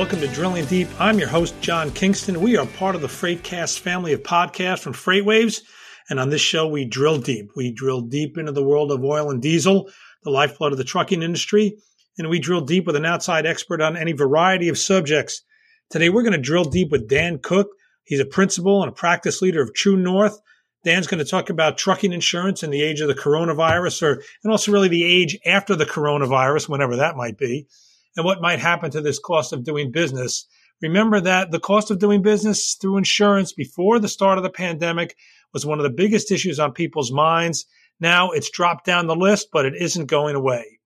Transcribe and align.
Welcome 0.00 0.20
to 0.20 0.28
Drilling 0.28 0.64
Deep. 0.64 0.88
I'm 0.98 1.18
your 1.18 1.28
host, 1.28 1.54
John 1.60 1.90
Kingston. 1.90 2.40
We 2.40 2.56
are 2.56 2.64
part 2.64 2.94
of 2.94 3.02
the 3.02 3.06
Freightcast 3.06 3.80
family 3.80 4.14
of 4.14 4.22
podcasts 4.22 4.78
from 4.78 4.94
FreightWaves. 4.94 5.60
And 6.08 6.18
on 6.18 6.30
this 6.30 6.40
show, 6.40 6.66
we 6.66 6.86
drill 6.86 7.18
deep. 7.18 7.50
We 7.54 7.70
drill 7.70 8.00
deep 8.00 8.38
into 8.38 8.52
the 8.52 8.64
world 8.64 8.92
of 8.92 9.04
oil 9.04 9.30
and 9.30 9.42
diesel, 9.42 9.90
the 10.24 10.30
lifeblood 10.30 10.72
of 10.72 10.78
the 10.78 10.84
trucking 10.84 11.22
industry. 11.22 11.76
And 12.16 12.30
we 12.30 12.38
drill 12.38 12.62
deep 12.62 12.86
with 12.86 12.96
an 12.96 13.04
outside 13.04 13.44
expert 13.44 13.82
on 13.82 13.94
any 13.94 14.12
variety 14.12 14.70
of 14.70 14.78
subjects. 14.78 15.42
Today, 15.90 16.08
we're 16.08 16.22
going 16.22 16.32
to 16.32 16.38
drill 16.38 16.64
deep 16.64 16.90
with 16.90 17.06
Dan 17.06 17.38
Cook. 17.38 17.68
He's 18.04 18.20
a 18.20 18.24
principal 18.24 18.82
and 18.82 18.90
a 18.90 18.94
practice 18.94 19.42
leader 19.42 19.60
of 19.60 19.74
True 19.74 19.98
North. 19.98 20.40
Dan's 20.82 21.08
going 21.08 21.22
to 21.22 21.30
talk 21.30 21.50
about 21.50 21.76
trucking 21.76 22.14
insurance 22.14 22.62
in 22.62 22.70
the 22.70 22.80
age 22.80 23.02
of 23.02 23.08
the 23.08 23.14
coronavirus, 23.14 24.02
or 24.02 24.22
and 24.44 24.50
also 24.50 24.72
really 24.72 24.88
the 24.88 25.04
age 25.04 25.38
after 25.44 25.76
the 25.76 25.84
coronavirus, 25.84 26.70
whenever 26.70 26.96
that 26.96 27.16
might 27.16 27.36
be 27.36 27.68
and 28.16 28.24
what 28.24 28.40
might 28.40 28.58
happen 28.58 28.90
to 28.90 29.00
this 29.00 29.18
cost 29.18 29.52
of 29.52 29.64
doing 29.64 29.90
business. 29.90 30.46
Remember 30.82 31.20
that 31.20 31.50
the 31.50 31.60
cost 31.60 31.90
of 31.90 31.98
doing 31.98 32.22
business 32.22 32.76
through 32.80 32.96
insurance 32.96 33.52
before 33.52 33.98
the 33.98 34.08
start 34.08 34.38
of 34.38 34.44
the 34.44 34.50
pandemic 34.50 35.16
was 35.52 35.66
one 35.66 35.78
of 35.78 35.82
the 35.82 35.90
biggest 35.90 36.30
issues 36.30 36.58
on 36.58 36.72
people's 36.72 37.12
minds. 37.12 37.66
Now 38.00 38.30
it's 38.30 38.50
dropped 38.50 38.86
down 38.86 39.06
the 39.06 39.16
list, 39.16 39.48
but 39.52 39.66
it 39.66 39.74
isn't 39.76 40.06
going 40.06 40.36
away. 40.36 40.78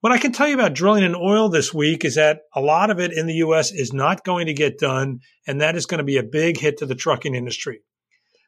What 0.00 0.12
I 0.12 0.18
can 0.18 0.32
tell 0.32 0.48
you 0.48 0.54
about 0.54 0.72
drilling 0.72 1.04
in 1.04 1.14
oil 1.14 1.50
this 1.50 1.74
week 1.74 2.06
is 2.06 2.14
that 2.14 2.40
a 2.54 2.60
lot 2.60 2.88
of 2.88 2.98
it 2.98 3.12
in 3.12 3.26
the 3.26 3.34
U.S. 3.34 3.70
is 3.70 3.92
not 3.92 4.24
going 4.24 4.46
to 4.46 4.54
get 4.54 4.78
done, 4.78 5.20
and 5.46 5.60
that 5.60 5.76
is 5.76 5.84
going 5.84 5.98
to 5.98 6.04
be 6.04 6.16
a 6.16 6.22
big 6.22 6.56
hit 6.56 6.78
to 6.78 6.86
the 6.86 6.94
trucking 6.94 7.34
industry. 7.34 7.82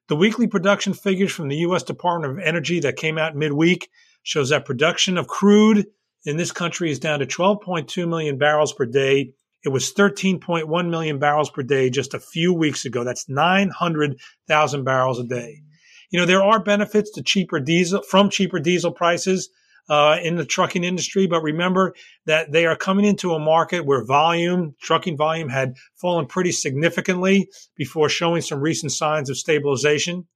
The 0.09 0.17
weekly 0.17 0.47
production 0.47 0.95
figures 0.95 1.31
from 1.31 1.49
the 1.49 1.57
U.S. 1.57 1.83
Department 1.83 2.33
of 2.33 2.45
Energy 2.45 2.81
that 2.81 2.97
came 2.97 3.19
out 3.19 3.37
midweek 3.37 3.89
shows 4.23 4.49
that 4.49 4.65
production 4.65 5.19
of 5.19 5.29
crude 5.29 5.87
in 6.25 6.37
this 6.37 6.53
country 6.53 6.91
is 6.91 6.99
down 6.99 7.21
to 7.21 7.27
12.2 7.27 8.09
million 8.09 8.39
barrels 8.39 8.73
per 8.73 8.87
day. 8.87 9.33
It 9.65 9.69
was 9.69 9.93
13.1 9.93 10.91
million 10.91 11.19
barrels 11.19 11.51
per 11.51 11.63
day 11.63 11.91
just 11.91 12.15
a 12.15 12.21
few 12.21 12.53
weeks 12.53 12.85
ago. 12.85 13.05
That's 13.05 13.29
900,000 13.29 14.85
barrels 14.85 15.19
a 15.19 15.25
day. 15.25 15.63
You 16.11 16.21
know, 16.21 16.27
there 16.27 16.43
are 16.43 16.63
benefits 16.63 17.11
to 17.13 17.23
cheaper 17.23 17.59
diesel 17.61 18.03
from 18.03 18.29
cheaper 18.29 18.61
diesel 18.61 18.93
prices 18.93 19.49
uh, 19.89 20.19
in 20.23 20.37
the 20.37 20.45
trucking 20.45 20.85
industry, 20.85 21.27
but 21.27 21.43
remember 21.43 21.95
that 22.27 22.53
they 22.53 22.67
are 22.67 22.77
coming 22.77 23.05
into 23.05 23.35
a 23.35 23.39
market 23.39 23.85
where 23.85 24.05
volume, 24.05 24.75
trucking 24.81 25.17
volume 25.17 25.49
had 25.49 25.75
fallen 25.97 26.27
pretty 26.27 26.53
significantly 26.53 27.49
before 27.77 28.09
showing 28.09 28.43
some 28.43 28.61
recent 28.61 28.93
signs 28.93 29.31
of 29.31 29.39
stabilization. 29.39 30.27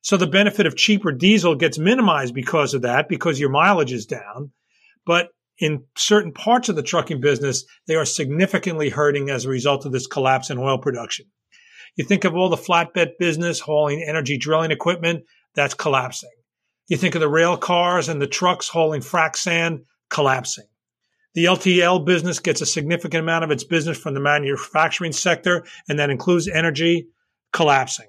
So 0.00 0.16
the 0.16 0.26
benefit 0.26 0.66
of 0.66 0.76
cheaper 0.76 1.12
diesel 1.12 1.56
gets 1.56 1.78
minimized 1.78 2.34
because 2.34 2.74
of 2.74 2.82
that, 2.82 3.08
because 3.08 3.40
your 3.40 3.50
mileage 3.50 3.92
is 3.92 4.06
down. 4.06 4.52
But 5.06 5.30
in 5.58 5.84
certain 5.96 6.32
parts 6.32 6.68
of 6.68 6.76
the 6.76 6.82
trucking 6.82 7.20
business, 7.20 7.64
they 7.86 7.94
are 7.94 8.04
significantly 8.04 8.90
hurting 8.90 9.30
as 9.30 9.44
a 9.44 9.48
result 9.48 9.86
of 9.86 9.92
this 9.92 10.06
collapse 10.06 10.50
in 10.50 10.58
oil 10.58 10.78
production. 10.78 11.26
You 11.96 12.04
think 12.04 12.24
of 12.24 12.34
all 12.34 12.50
the 12.50 12.56
flatbed 12.56 13.12
business 13.18 13.60
hauling 13.60 14.04
energy 14.06 14.36
drilling 14.36 14.70
equipment, 14.70 15.24
that's 15.54 15.72
collapsing. 15.72 16.30
You 16.88 16.98
think 16.98 17.14
of 17.14 17.20
the 17.20 17.28
rail 17.28 17.56
cars 17.56 18.08
and 18.08 18.20
the 18.20 18.26
trucks 18.26 18.68
hauling 18.68 19.00
frac 19.00 19.36
sand, 19.36 19.80
collapsing. 20.10 20.66
The 21.34 21.46
LTL 21.46 22.04
business 22.04 22.38
gets 22.38 22.60
a 22.60 22.66
significant 22.66 23.22
amount 23.22 23.44
of 23.44 23.50
its 23.50 23.64
business 23.64 23.98
from 23.98 24.14
the 24.14 24.20
manufacturing 24.20 25.12
sector, 25.12 25.64
and 25.88 25.98
that 25.98 26.10
includes 26.10 26.48
energy, 26.48 27.08
collapsing. 27.52 28.06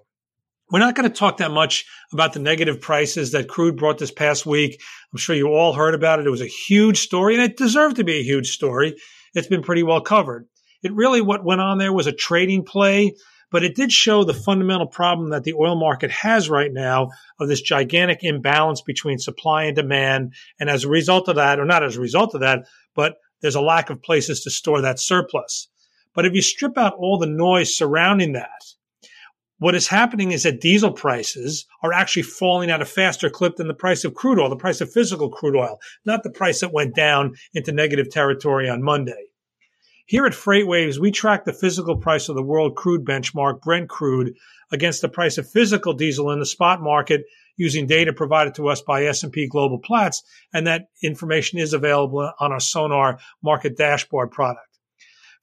We're 0.69 0.79
not 0.79 0.95
going 0.95 1.09
to 1.09 1.15
talk 1.15 1.37
that 1.37 1.51
much 1.51 1.85
about 2.11 2.33
the 2.33 2.39
negative 2.39 2.81
prices 2.81 3.31
that 3.31 3.47
crude 3.47 3.77
brought 3.77 3.99
this 3.99 4.11
past 4.11 4.45
week. 4.45 4.81
I'm 5.13 5.17
sure 5.17 5.35
you 5.35 5.47
all 5.47 5.71
heard 5.71 5.93
about 5.93 6.19
it. 6.19 6.27
It 6.27 6.31
was 6.31 6.41
a 6.41 6.47
huge 6.47 6.99
story 6.99 7.35
and 7.35 7.43
it 7.43 7.55
deserved 7.55 7.95
to 7.97 8.03
be 8.03 8.19
a 8.19 8.23
huge 8.23 8.51
story. 8.51 8.95
It's 9.33 9.47
been 9.47 9.63
pretty 9.63 9.83
well 9.83 10.01
covered. 10.01 10.45
It 10.83 10.93
really, 10.93 11.21
what 11.21 11.45
went 11.45 11.61
on 11.61 11.77
there 11.77 11.93
was 11.93 12.05
a 12.05 12.11
trading 12.11 12.65
play, 12.65 13.13
but 13.49 13.63
it 13.63 13.75
did 13.75 13.93
show 13.93 14.25
the 14.25 14.33
fundamental 14.33 14.87
problem 14.87 15.29
that 15.29 15.45
the 15.45 15.53
oil 15.53 15.79
market 15.79 16.11
has 16.11 16.49
right 16.49 16.71
now 16.71 17.11
of 17.39 17.47
this 17.47 17.61
gigantic 17.61 18.19
imbalance 18.23 18.81
between 18.81 19.19
supply 19.19 19.63
and 19.63 19.75
demand. 19.75 20.33
And 20.59 20.69
as 20.69 20.83
a 20.83 20.89
result 20.89 21.29
of 21.29 21.37
that, 21.37 21.61
or 21.61 21.65
not 21.65 21.83
as 21.83 21.95
a 21.95 22.01
result 22.01 22.35
of 22.35 22.41
that, 22.41 22.65
but 22.93 23.15
there's 23.41 23.55
a 23.55 23.61
lack 23.61 23.89
of 23.89 24.03
places 24.03 24.41
to 24.41 24.49
store 24.49 24.81
that 24.81 24.99
surplus. 24.99 25.69
But 26.13 26.25
if 26.25 26.33
you 26.33 26.41
strip 26.41 26.77
out 26.77 26.95
all 26.97 27.17
the 27.17 27.25
noise 27.25 27.77
surrounding 27.77 28.33
that, 28.33 28.73
what 29.59 29.75
is 29.75 29.87
happening 29.87 30.31
is 30.31 30.43
that 30.43 30.61
diesel 30.61 30.91
prices 30.91 31.65
are 31.81 31.93
actually 31.93 32.23
falling 32.23 32.69
at 32.69 32.81
a 32.81 32.85
faster 32.85 33.29
clip 33.29 33.55
than 33.55 33.67
the 33.67 33.73
price 33.73 34.03
of 34.03 34.13
crude 34.13 34.39
oil, 34.39 34.49
the 34.49 34.55
price 34.55 34.81
of 34.81 34.91
physical 34.91 35.29
crude 35.29 35.55
oil, 35.55 35.79
not 36.05 36.23
the 36.23 36.29
price 36.29 36.59
that 36.61 36.73
went 36.73 36.95
down 36.95 37.33
into 37.53 37.71
negative 37.71 38.09
territory 38.09 38.69
on 38.69 38.83
Monday. 38.83 39.27
Here 40.05 40.25
at 40.25 40.33
FreightWaves, 40.33 40.99
we 40.99 41.11
track 41.11 41.43
the 41.43 41.53
physical 41.53 41.97
price 41.97 42.29
of 42.29 42.35
the 42.35 42.43
world 42.43 42.75
crude 42.75 43.03
benchmark, 43.03 43.61
Brent 43.61 43.89
crude, 43.89 44.35
against 44.71 45.01
the 45.01 45.09
price 45.09 45.37
of 45.37 45.49
physical 45.49 45.93
diesel 45.93 46.31
in 46.31 46.39
the 46.39 46.45
spot 46.45 46.81
market 46.81 47.25
using 47.57 47.87
data 47.87 48.13
provided 48.13 48.53
to 48.55 48.69
us 48.69 48.81
by 48.81 49.05
S&P 49.05 49.47
Global 49.47 49.79
Platts, 49.79 50.23
and 50.53 50.67
that 50.67 50.89
information 51.03 51.59
is 51.59 51.73
available 51.73 52.31
on 52.39 52.51
our 52.51 52.59
Sonar 52.59 53.19
market 53.41 53.75
dashboard 53.75 54.31
product. 54.31 54.77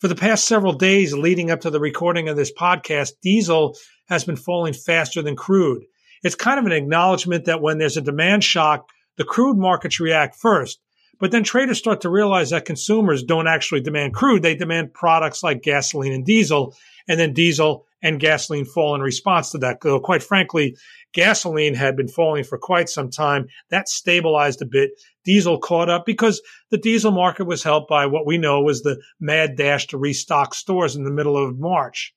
For 0.01 0.09
the 0.09 0.15
past 0.15 0.47
several 0.47 0.73
days 0.73 1.13
leading 1.15 1.51
up 1.51 1.61
to 1.63 1.71
the 1.71 1.81
recording 1.81 2.29
of 2.29 2.37
this 2.37 2.53
podcast, 2.53 3.13
diesel 3.23 3.77
has 4.07 4.25
been 4.25 4.37
falling 4.37 4.73
faster 4.73 5.23
than 5.23 5.37
crude. 5.37 5.85
It's 6.23 6.35
kind 6.35 6.59
of 6.59 6.67
an 6.67 6.73
acknowledgement 6.73 7.45
that 7.45 7.61
when 7.61 7.79
there's 7.79 7.97
a 7.97 8.03
demand 8.03 8.45
shock, 8.45 8.89
the 9.17 9.25
crude 9.25 9.57
markets 9.57 10.01
react 10.01 10.37
first. 10.37 10.81
But 11.21 11.31
then 11.31 11.45
traders 11.45 11.79
start 11.79 12.01
to 12.01 12.11
realize 12.11 12.51
that 12.51 12.65
consumers 12.65 13.23
don't 13.23 13.47
actually 13.47 13.81
demand 13.81 14.15
crude. 14.15 14.43
They 14.43 14.57
demand 14.57 14.95
products 14.95 15.43
like 15.43 15.63
gasoline 15.63 16.13
and 16.13 16.25
diesel. 16.25 16.75
And 17.07 17.21
then 17.21 17.33
diesel 17.33 17.87
and 18.03 18.19
gasoline 18.19 18.65
fall 18.65 18.95
in 18.95 19.01
response 19.01 19.51
to 19.51 19.59
that. 19.59 19.81
Though, 19.81 20.01
quite 20.01 20.23
frankly, 20.23 20.77
gasoline 21.13 21.75
had 21.75 21.97
been 21.97 22.09
falling 22.09 22.45
for 22.45 22.59
quite 22.59 22.89
some 22.89 23.11
time. 23.11 23.47
That 23.71 23.89
stabilized 23.89 24.61
a 24.61 24.67
bit. 24.67 24.91
Diesel 25.25 25.59
caught 25.59 25.89
up 25.89 26.05
because 26.05 26.43
the 26.71 26.79
diesel 26.79 27.13
market 27.13 27.45
was 27.45 27.63
helped 27.63 27.89
by 27.89 28.07
what 28.07 28.27
we 28.27 28.37
know 28.37 28.61
was 28.63 28.83
the 28.83 29.01
mad 29.21 29.57
dash 29.57 29.87
to 29.89 29.99
restock 29.99 30.55
stores 30.55 30.97
in 30.97 31.05
the 31.05 31.11
middle 31.11 31.37
of 31.37 31.59
March. 31.59 32.15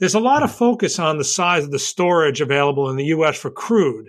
There's 0.00 0.14
a 0.14 0.18
lot 0.18 0.42
of 0.42 0.50
focus 0.50 0.98
on 0.98 1.18
the 1.18 1.24
size 1.24 1.64
of 1.64 1.72
the 1.72 1.78
storage 1.78 2.40
available 2.40 2.88
in 2.88 2.96
the 2.96 3.04
U.S. 3.06 3.38
for 3.38 3.50
crude. 3.50 4.08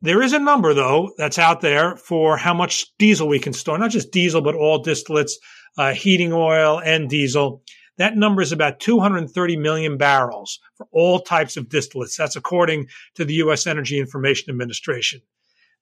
There 0.00 0.22
is 0.22 0.32
a 0.32 0.38
number, 0.38 0.74
though, 0.74 1.10
that's 1.18 1.40
out 1.40 1.60
there 1.60 1.96
for 1.96 2.36
how 2.36 2.54
much 2.54 2.86
diesel 2.98 3.26
we 3.26 3.40
can 3.40 3.52
store, 3.52 3.76
not 3.78 3.90
just 3.90 4.12
diesel, 4.12 4.40
but 4.42 4.54
all 4.54 4.80
distillates, 4.80 5.32
uh, 5.76 5.92
heating 5.92 6.32
oil, 6.32 6.80
and 6.84 7.10
diesel. 7.10 7.64
That 7.96 8.16
number 8.16 8.42
is 8.42 8.52
about 8.52 8.78
230 8.78 9.56
million 9.56 9.96
barrels 9.96 10.60
for 10.76 10.86
all 10.92 11.18
types 11.18 11.56
of 11.56 11.68
distillates. 11.68 12.14
That's 12.16 12.36
according 12.36 12.86
to 13.16 13.24
the 13.24 13.34
U.S. 13.34 13.66
Energy 13.66 13.98
Information 13.98 14.50
Administration. 14.50 15.20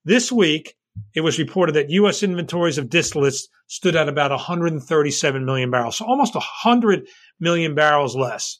This 0.03 0.31
week, 0.31 0.73
it 1.13 1.21
was 1.21 1.37
reported 1.37 1.75
that 1.75 1.91
U.S. 1.91 2.23
inventories 2.23 2.79
of 2.79 2.87
distillates 2.87 3.43
stood 3.67 3.95
at 3.95 4.09
about 4.09 4.31
137 4.31 5.45
million 5.45 5.69
barrels, 5.69 5.97
so 5.97 6.05
almost 6.05 6.33
100 6.33 7.07
million 7.39 7.75
barrels 7.75 8.15
less. 8.15 8.57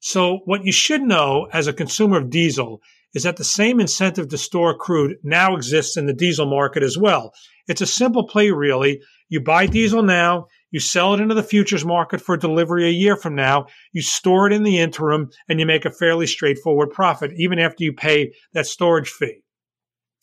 So 0.00 0.40
what 0.44 0.64
you 0.64 0.72
should 0.72 1.02
know 1.02 1.48
as 1.52 1.66
a 1.66 1.72
consumer 1.72 2.18
of 2.18 2.30
diesel 2.30 2.80
is 3.14 3.22
that 3.22 3.36
the 3.36 3.44
same 3.44 3.80
incentive 3.80 4.28
to 4.28 4.38
store 4.38 4.76
crude 4.76 5.16
now 5.22 5.56
exists 5.56 5.96
in 5.96 6.06
the 6.06 6.12
diesel 6.12 6.46
market 6.46 6.82
as 6.82 6.98
well. 6.98 7.32
It's 7.66 7.80
a 7.80 7.86
simple 7.86 8.28
play, 8.28 8.50
really. 8.50 9.00
You 9.28 9.40
buy 9.40 9.66
diesel 9.66 10.02
now, 10.02 10.46
you 10.70 10.80
sell 10.80 11.14
it 11.14 11.20
into 11.20 11.34
the 11.34 11.42
futures 11.42 11.84
market 11.84 12.20
for 12.20 12.36
delivery 12.36 12.86
a 12.86 12.92
year 12.92 13.16
from 13.16 13.34
now, 13.34 13.66
you 13.92 14.02
store 14.02 14.46
it 14.46 14.52
in 14.52 14.62
the 14.62 14.78
interim, 14.78 15.30
and 15.48 15.58
you 15.58 15.66
make 15.66 15.84
a 15.84 15.90
fairly 15.90 16.26
straightforward 16.26 16.90
profit, 16.90 17.32
even 17.36 17.58
after 17.58 17.82
you 17.82 17.92
pay 17.92 18.32
that 18.52 18.66
storage 18.66 19.08
fee. 19.08 19.42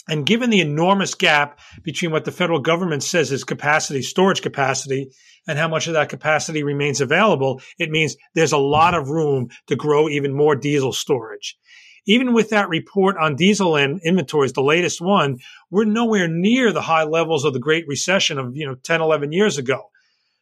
And 0.07 0.25
given 0.25 0.50
the 0.50 0.59
enormous 0.59 1.15
gap 1.15 1.59
between 1.81 2.11
what 2.11 2.25
the 2.25 2.31
federal 2.31 2.59
government 2.59 3.03
says 3.03 3.31
is 3.31 3.45
capacity, 3.45 4.01
storage 4.01 4.41
capacity, 4.41 5.11
and 5.47 5.57
how 5.57 5.69
much 5.69 5.88
of 5.88 5.94
that 5.94 6.09
capacity 6.09 6.63
remains 6.63 7.00
available, 7.00 7.61
it 7.79 7.89
means 7.89 8.17
there's 8.33 8.51
a 8.51 8.57
lot 8.57 8.95
of 8.95 9.09
room 9.09 9.50
to 9.67 9.75
grow 9.75 10.09
even 10.09 10.33
more 10.33 10.55
diesel 10.55 10.91
storage. 10.91 11.57
Even 12.05 12.33
with 12.33 12.50
that 12.50 12.67
report 12.67 13.15
on 13.17 13.38
diesel 13.38 13.77
and 13.77 14.01
inventories, 14.03 14.51
the 14.51 14.61
latest 14.61 15.00
one, 15.00 15.39
we're 15.71 15.85
nowhere 15.85 16.27
near 16.27 16.73
the 16.73 16.81
high 16.81 17.06
levels 17.06 17.45
of 17.45 17.53
the 17.53 17.59
Great 17.59 17.88
Recession 17.88 18.38
of, 18.38 18.57
you 18.57 18.65
know, 18.65 18.75
10, 18.75 18.99
11 18.99 19.31
years 19.31 19.57
ago. 19.57 19.89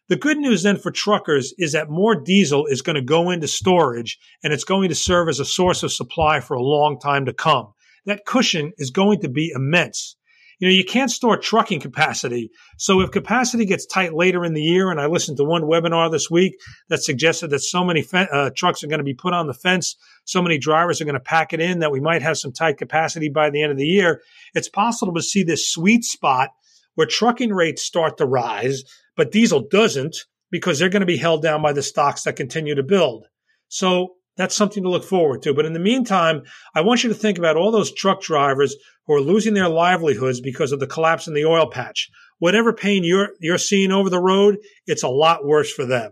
The 0.08 0.16
good 0.16 0.40
news 0.40 0.64
then 0.64 0.78
for 0.78 0.90
truckers 0.90 1.54
is 1.60 1.74
that 1.74 1.90
more 1.90 2.16
diesel 2.16 2.66
is 2.66 2.82
going 2.82 2.96
to 2.96 3.02
go 3.02 3.30
into 3.30 3.48
storage 3.48 4.18
and 4.44 4.52
it's 4.52 4.64
going 4.64 4.90
to 4.90 4.96
serve 4.96 5.30
as 5.30 5.40
a 5.40 5.46
source 5.46 5.84
of 5.84 5.94
supply 5.94 6.40
for 6.40 6.56
a 6.56 6.64
long 6.64 7.00
time 7.00 7.26
to 7.26 7.34
come 7.34 7.74
that 8.06 8.26
cushion 8.26 8.74
is 8.78 8.92
going 8.92 9.22
to 9.22 9.30
be 9.30 9.52
immense. 9.56 10.16
You 10.62 10.68
know, 10.68 10.76
you 10.76 10.86
can't 10.86 11.10
store 11.10 11.38
trucking 11.38 11.80
capacity. 11.80 12.52
So 12.78 13.02
if 13.02 13.10
capacity 13.10 13.66
gets 13.66 13.88
tight 13.88 14.14
later 14.14 14.46
in 14.46 14.54
the 14.54 14.62
year, 14.62 14.92
and 14.92 15.02
I 15.02 15.08
listened 15.08 15.38
to 15.38 15.44
one 15.44 15.64
webinar 15.64 16.12
this 16.12 16.30
week 16.30 16.54
that 16.88 17.02
suggested 17.02 17.50
that 17.50 17.62
so 17.62 17.84
many 17.84 18.04
fe- 18.04 18.28
uh, 18.32 18.52
trucks 18.56 18.84
are 18.84 18.88
going 18.88 19.00
to 19.00 19.04
be 19.04 19.16
put 19.16 19.34
on 19.34 19.48
the 19.48 19.56
fence, 19.56 19.96
so 20.24 20.40
many 20.40 20.60
drivers 20.60 21.02
are 21.02 21.06
going 21.06 21.16
to 21.16 21.20
pack 21.20 21.52
it 21.52 21.62
in 21.62 21.80
that 21.80 21.92
we 21.92 22.00
might 22.00 22.22
have 22.22 22.38
some 22.38 22.52
tight 22.52 22.78
capacity 22.78 23.28
by 23.28 23.50
the 23.50 23.64
end 23.64 23.72
of 23.72 23.78
the 23.80 23.88
year. 23.88 24.22
It's 24.54 24.70
possible 24.70 25.16
to 25.16 25.24
see 25.24 25.42
this 25.42 25.68
sweet 25.68 26.04
spot 26.04 26.50
where 26.94 27.08
trucking 27.08 27.52
rates 27.52 27.82
start 27.82 28.18
to 28.18 28.28
rise, 28.28 28.84
but 29.16 29.32
diesel 29.32 29.68
doesn't 29.68 30.16
because 30.52 30.78
they're 30.78 30.90
going 30.90 31.00
to 31.00 31.08
be 31.08 31.18
held 31.18 31.42
down 31.42 31.64
by 31.64 31.74
the 31.74 31.82
stocks 31.82 32.24
that 32.24 32.36
continue 32.36 32.76
to 32.76 32.84
build. 32.84 33.26
So 33.68 34.16
that's 34.38 34.56
something 34.56 34.84
to 34.84 34.90
look 34.90 35.04
forward 35.04 35.42
to. 35.44 35.54
But 35.54 35.66
in 35.66 35.74
the 35.74 35.80
meantime, 35.80 36.44
I 36.74 36.82
want 36.82 37.04
you 37.04 37.10
to 37.10 37.16
think 37.16 37.38
about 37.38 37.58
all 37.58 37.72
those 37.72 37.94
truck 37.94 38.22
drivers 38.22 38.76
who 39.06 39.14
are 39.16 39.22
losing 39.22 39.54
their 39.54 39.70
livelihoods 39.70 40.42
because 40.42 40.72
of 40.72 40.80
the 40.80 40.88
collapse 40.88 41.28
in 41.28 41.34
the 41.34 41.46
oil 41.46 41.70
patch. 41.70 42.10
Whatever 42.40 42.74
pain 42.74 43.04
you're, 43.04 43.30
you're 43.40 43.58
seeing 43.58 43.92
over 43.92 44.10
the 44.10 44.22
road, 44.22 44.58
it's 44.88 45.04
a 45.04 45.10
lot 45.10 45.46
worse 45.46 45.72
for 45.72 45.86
them. 45.86 46.12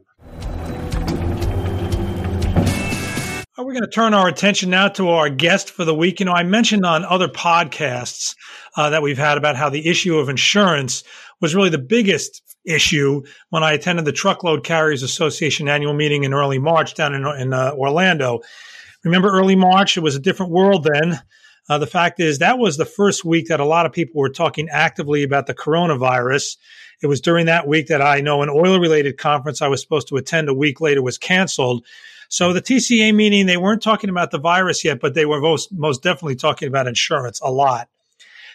We're 3.60 3.74
going 3.74 3.84
to 3.84 3.90
turn 3.90 4.14
our 4.14 4.30
attention 4.30 4.70
now 4.70 4.88
to 4.90 5.10
our 5.10 5.30
guest 5.30 5.70
for 5.70 5.84
the 5.84 5.94
week. 5.94 6.22
You 6.22 6.26
know, 6.26 6.32
I 6.32 6.44
mentioned 6.44 6.86
on 6.86 7.04
other 7.04 7.28
podcasts 7.28 8.34
uh, 8.78 8.90
that 8.92 9.02
we've 9.02 9.18
had 9.18 9.38
about 9.38 9.58
how 9.58 9.70
the 9.70 9.86
issue 9.86 10.18
of 10.18 10.30
insurance 10.30 11.04
was 11.42 11.56
really 11.56 11.70
the 11.70 11.78
biggest 11.78 12.42
issue 12.66 13.22
when 13.50 13.62
I 13.62 13.74
attended 13.74 14.06
the 14.06 14.14
Truckload 14.14 14.64
Carriers 14.64 15.04
Association 15.04 15.68
annual 15.68 15.94
meeting 15.94 16.24
in 16.24 16.34
early 16.34 16.58
March 16.58 16.94
down 16.94 17.14
in, 17.14 17.26
in 17.38 17.52
uh, 17.52 17.74
Orlando. 17.74 18.40
Remember 19.04 19.30
early 19.30 19.58
March? 19.58 19.98
It 19.98 20.04
was 20.04 20.16
a 20.16 20.20
different 20.20 20.54
world 20.54 20.88
then. 20.94 21.20
Uh, 21.68 21.78
the 21.78 21.86
fact 21.86 22.22
is, 22.22 22.40
that 22.40 22.60
was 22.60 22.78
the 22.78 22.86
first 22.86 23.26
week 23.26 23.48
that 23.48 23.60
a 23.60 23.66
lot 23.66 23.86
of 23.86 23.92
people 23.92 24.22
were 24.22 24.30
talking 24.30 24.70
actively 24.72 25.22
about 25.24 25.48
the 25.48 25.54
coronavirus. 25.54 26.56
It 27.04 27.08
was 27.08 27.20
during 27.20 27.48
that 27.48 27.68
week 27.68 27.88
that 27.88 28.02
I 28.02 28.22
know 28.22 28.42
an 28.42 28.50
oil 28.50 28.80
related 28.80 29.18
conference 29.18 29.62
I 29.62 29.68
was 29.68 29.82
supposed 29.82 30.08
to 30.08 30.16
attend 30.16 30.48
a 30.48 30.54
week 30.54 30.80
later 30.80 31.02
was 31.02 31.18
canceled. 31.18 31.86
So 32.32 32.54
the 32.54 32.62
TCA 32.62 33.14
meeting, 33.14 33.48
they 33.48 33.58
weren't 33.58 33.82
talking 33.82 34.12
about 34.12 34.30
the 34.30 34.40
virus 34.40 34.86
yet, 34.86 35.00
but 35.00 35.16
they 35.16 35.26
were 35.26 35.42
most, 35.42 35.72
most 35.72 36.04
definitely 36.04 36.36
talking 36.36 36.68
about 36.68 36.88
insurance 36.88 37.42
a 37.42 37.52
lot. 37.52 37.90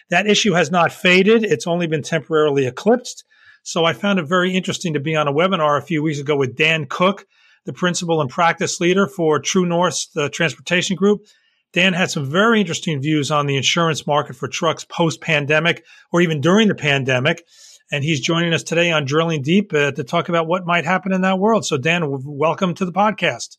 That 0.09 0.27
issue 0.27 0.53
has 0.53 0.71
not 0.71 0.93
faded. 0.93 1.43
It's 1.43 1.67
only 1.67 1.85
been 1.85 2.01
temporarily 2.01 2.67
eclipsed. 2.67 3.25
So 3.63 3.83
I 3.83 3.91
found 3.91 4.19
it 4.19 4.27
very 4.27 4.55
interesting 4.55 4.93
to 4.93 5.01
be 5.01 5.15
on 5.15 5.27
a 5.27 5.33
webinar 5.33 5.77
a 5.77 5.85
few 5.85 6.01
weeks 6.01 6.19
ago 6.19 6.37
with 6.37 6.55
Dan 6.55 6.85
Cook, 6.85 7.27
the 7.65 7.73
principal 7.73 8.21
and 8.21 8.29
practice 8.29 8.79
leader 8.79 9.07
for 9.07 9.39
True 9.39 9.65
North, 9.65 10.05
the 10.13 10.29
transportation 10.29 10.95
group. 10.95 11.25
Dan 11.73 11.91
had 11.91 12.09
some 12.09 12.29
very 12.29 12.61
interesting 12.61 13.01
views 13.01 13.29
on 13.29 13.45
the 13.45 13.57
insurance 13.57 14.07
market 14.07 14.37
for 14.37 14.47
trucks 14.47 14.85
post 14.85 15.19
pandemic 15.19 15.83
or 16.13 16.21
even 16.21 16.39
during 16.39 16.69
the 16.69 16.75
pandemic. 16.75 17.45
And 17.91 18.05
he's 18.05 18.21
joining 18.21 18.53
us 18.53 18.63
today 18.63 18.91
on 18.91 19.03
Drilling 19.03 19.41
Deep 19.41 19.73
uh, 19.73 19.91
to 19.91 20.03
talk 20.05 20.29
about 20.29 20.47
what 20.47 20.65
might 20.65 20.85
happen 20.85 21.11
in 21.11 21.21
that 21.21 21.39
world. 21.39 21.65
So, 21.65 21.77
Dan, 21.77 22.03
welcome 22.23 22.73
to 22.75 22.85
the 22.85 22.93
podcast. 22.93 23.57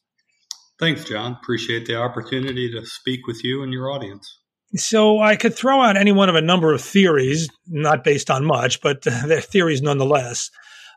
Thanks, 0.79 1.05
John. 1.05 1.33
Appreciate 1.33 1.87
the 1.87 1.97
opportunity 1.97 2.71
to 2.73 2.85
speak 2.85 3.27
with 3.27 3.43
you 3.43 3.63
and 3.63 3.73
your 3.73 3.91
audience. 3.91 4.39
So 4.75 5.21
I 5.21 5.37
could 5.37 5.55
throw 5.55 5.81
out 5.81 5.97
any 5.97 6.13
one 6.13 6.29
of 6.29 6.35
a 6.35 6.43
number 6.43 6.73
of 6.73 6.83
theories, 6.83 7.49
not 7.67 8.05
based 8.05 8.31
on 8.31 8.45
much, 8.45 8.81
but 8.81 9.03
they're 9.27 9.41
theories 9.41 9.81
nonetheless, 9.81 10.51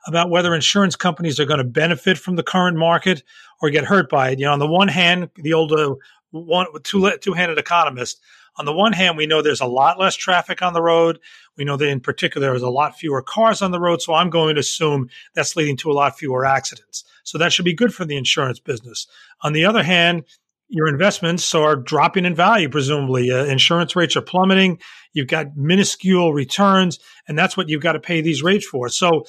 about 0.08 0.30
whether 0.30 0.54
insurance 0.54 0.96
companies 0.96 1.40
are 1.40 1.46
going 1.46 1.60
to 1.60 1.64
benefit 1.64 2.18
from 2.18 2.36
the 2.36 2.44
current 2.44 2.78
market 2.78 3.24
or 3.62 3.70
get 3.70 3.86
hurt 3.86 4.10
by 4.10 4.32
it. 4.32 4.40
You 4.40 4.46
know, 4.46 4.54
on 4.54 4.60
the 4.60 4.68
one 4.68 4.88
hand, 4.88 5.30
the 5.36 5.54
old 5.54 5.72
uh, 5.72 5.96
one 6.32 6.68
two 6.84 7.12
two-handed 7.22 7.58
economist. 7.58 8.20
On 8.58 8.66
the 8.66 8.74
one 8.74 8.92
hand, 8.92 9.16
we 9.16 9.26
know 9.26 9.42
there's 9.42 9.62
a 9.62 9.66
lot 9.66 10.00
less 10.00 10.16
traffic 10.16 10.62
on 10.62 10.74
the 10.74 10.82
road. 10.82 11.20
We 11.56 11.64
know 11.64 11.78
that 11.78 11.88
in 11.88 12.02
particular 12.02 12.50
there's 12.50 12.62
a 12.62 12.70
lot 12.70 12.98
fewer 12.98 13.22
cars 13.22 13.62
on 13.62 13.72
the 13.72 13.80
road. 13.80 14.02
So 14.02 14.14
I'm 14.14 14.30
going 14.30 14.56
to 14.56 14.60
assume 14.60 15.10
that's 15.34 15.56
leading 15.56 15.78
to 15.78 15.92
a 15.92 15.94
lot 15.94 16.18
fewer 16.18 16.44
accidents. 16.44 17.06
So 17.30 17.38
that 17.38 17.54
should 17.54 17.66
be 17.66 17.74
good 17.74 17.94
for 17.94 18.06
the 18.06 18.18
insurance 18.18 18.60
business. 18.60 19.08
On 19.42 19.54
the 19.54 19.66
other 19.66 19.84
hand, 19.84 20.24
your 20.68 20.88
investments 20.88 21.54
are 21.54 21.76
dropping 21.76 22.26
in 22.26 22.36
value, 22.36 22.70
presumably. 22.70 23.32
Uh, 23.32 23.46
insurance 23.46 23.96
rates 23.96 24.16
are 24.16 24.22
plummeting. 24.22 24.80
You've 25.14 25.28
got 25.28 25.56
minuscule 25.56 26.34
returns, 26.34 27.00
and 27.28 27.38
that's 27.38 27.56
what 27.56 27.70
you've 27.70 27.82
got 27.82 27.94
to 27.94 28.00
pay 28.00 28.22
these 28.22 28.44
rates 28.44 28.66
for. 28.66 28.90
So, 28.90 29.26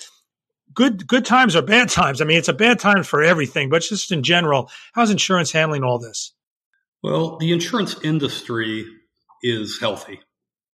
good 0.73 1.07
good 1.07 1.25
times 1.25 1.57
or 1.57 1.63
bad 1.63 1.89
times. 2.01 2.21
I 2.21 2.25
mean, 2.25 2.39
it's 2.39 2.49
a 2.49 2.55
bad 2.55 2.79
time 2.79 3.03
for 3.03 3.23
everything, 3.23 3.69
but 3.69 3.83
just 3.83 4.13
in 4.13 4.23
general, 4.23 4.71
how's 4.93 5.11
insurance 5.11 5.53
handling 5.53 5.85
all 5.85 5.99
this? 5.99 6.33
Well, 7.03 7.39
the 7.39 7.53
insurance 7.53 7.97
industry 8.03 8.87
is 9.43 9.79
healthy. 9.81 10.21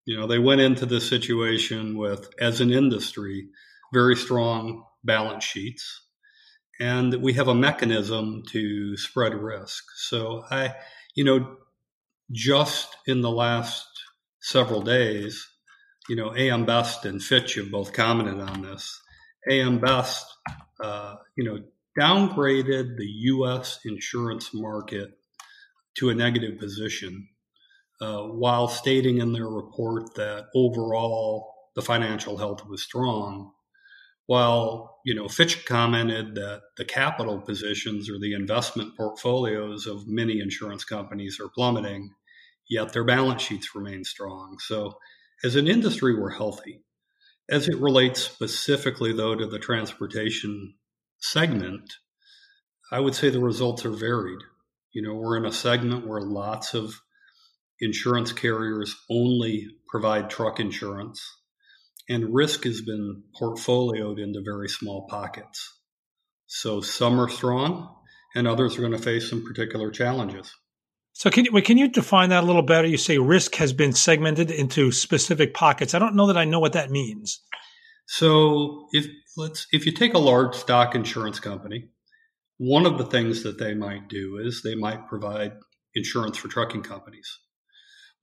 You 0.06 0.18
know, 0.18 0.26
they 0.26 0.38
went 0.38 0.60
into 0.60 0.86
this 0.86 1.08
situation 1.08 1.96
with, 1.96 2.28
as 2.38 2.60
an 2.60 2.70
industry, 2.70 3.48
very 3.92 4.16
strong 4.16 4.84
balance 5.04 5.44
sheets 5.44 6.03
and 6.80 7.22
we 7.22 7.34
have 7.34 7.48
a 7.48 7.54
mechanism 7.54 8.42
to 8.50 8.96
spread 8.96 9.34
risk. 9.34 9.84
So 9.96 10.44
I, 10.50 10.74
you 11.14 11.24
know, 11.24 11.56
just 12.32 12.96
in 13.06 13.20
the 13.20 13.30
last 13.30 13.86
several 14.40 14.82
days, 14.82 15.46
you 16.08 16.16
know, 16.16 16.34
AM 16.36 16.66
Best 16.66 17.04
and 17.04 17.22
Fitch 17.22 17.54
have 17.54 17.70
both 17.70 17.92
commented 17.92 18.40
on 18.40 18.62
this. 18.62 19.00
AM 19.48 19.78
Best, 19.78 20.26
uh, 20.82 21.16
you 21.36 21.44
know, 21.44 21.60
downgraded 21.98 22.96
the 22.96 23.06
U.S. 23.06 23.78
insurance 23.84 24.52
market 24.52 25.10
to 25.98 26.10
a 26.10 26.14
negative 26.14 26.58
position, 26.58 27.28
uh, 28.00 28.22
while 28.22 28.68
stating 28.68 29.18
in 29.18 29.32
their 29.32 29.48
report 29.48 30.14
that 30.16 30.46
overall 30.54 31.54
the 31.74 31.82
financial 31.82 32.36
health 32.36 32.66
was 32.66 32.82
strong. 32.82 33.52
While, 34.26 35.00
you 35.04 35.14
know, 35.14 35.28
Fitch 35.28 35.66
commented 35.66 36.34
that 36.34 36.62
the 36.76 36.84
capital 36.84 37.40
positions 37.40 38.08
or 38.08 38.18
the 38.18 38.32
investment 38.32 38.96
portfolios 38.96 39.86
of 39.86 40.08
many 40.08 40.40
insurance 40.40 40.84
companies 40.84 41.38
are 41.40 41.50
plummeting, 41.50 42.10
yet 42.68 42.92
their 42.92 43.04
balance 43.04 43.42
sheets 43.42 43.74
remain 43.74 44.04
strong. 44.04 44.56
So, 44.60 44.98
as 45.42 45.56
an 45.56 45.68
industry, 45.68 46.18
we're 46.18 46.30
healthy. 46.30 46.84
As 47.50 47.68
it 47.68 47.76
relates 47.76 48.22
specifically, 48.22 49.12
though, 49.12 49.34
to 49.34 49.46
the 49.46 49.58
transportation 49.58 50.74
segment, 51.18 51.92
I 52.90 53.00
would 53.00 53.14
say 53.14 53.28
the 53.28 53.40
results 53.40 53.84
are 53.84 53.90
varied. 53.90 54.40
You 54.92 55.02
know, 55.02 55.14
we're 55.14 55.36
in 55.36 55.44
a 55.44 55.52
segment 55.52 56.06
where 56.06 56.22
lots 56.22 56.72
of 56.72 56.94
insurance 57.80 58.32
carriers 58.32 58.96
only 59.10 59.68
provide 59.88 60.30
truck 60.30 60.60
insurance 60.60 61.20
and 62.08 62.34
risk 62.34 62.64
has 62.64 62.80
been 62.80 63.22
portfolioed 63.40 64.22
into 64.22 64.42
very 64.44 64.68
small 64.68 65.06
pockets. 65.08 65.80
So 66.46 66.80
some 66.80 67.20
are 67.20 67.28
strong, 67.28 67.94
and 68.34 68.46
others 68.46 68.76
are 68.76 68.80
going 68.80 68.92
to 68.92 68.98
face 68.98 69.28
some 69.30 69.44
particular 69.44 69.90
challenges. 69.90 70.52
So 71.12 71.30
can 71.30 71.44
you 71.44 71.62
can 71.62 71.78
you 71.78 71.88
define 71.88 72.30
that 72.30 72.42
a 72.42 72.46
little 72.46 72.62
better? 72.62 72.88
You 72.88 72.96
say 72.96 73.18
risk 73.18 73.54
has 73.56 73.72
been 73.72 73.92
segmented 73.92 74.50
into 74.50 74.90
specific 74.90 75.54
pockets. 75.54 75.94
I 75.94 76.00
don't 76.00 76.16
know 76.16 76.26
that 76.26 76.36
I 76.36 76.44
know 76.44 76.58
what 76.58 76.72
that 76.72 76.90
means. 76.90 77.40
So 78.06 78.88
if 78.92 79.06
let's 79.36 79.66
if 79.72 79.86
you 79.86 79.92
take 79.92 80.14
a 80.14 80.18
large 80.18 80.56
stock 80.56 80.94
insurance 80.94 81.38
company, 81.38 81.90
one 82.58 82.84
of 82.84 82.98
the 82.98 83.06
things 83.06 83.44
that 83.44 83.58
they 83.58 83.74
might 83.74 84.08
do 84.08 84.38
is 84.42 84.62
they 84.62 84.74
might 84.74 85.08
provide 85.08 85.52
insurance 85.94 86.36
for 86.36 86.48
trucking 86.48 86.82
companies. 86.82 87.38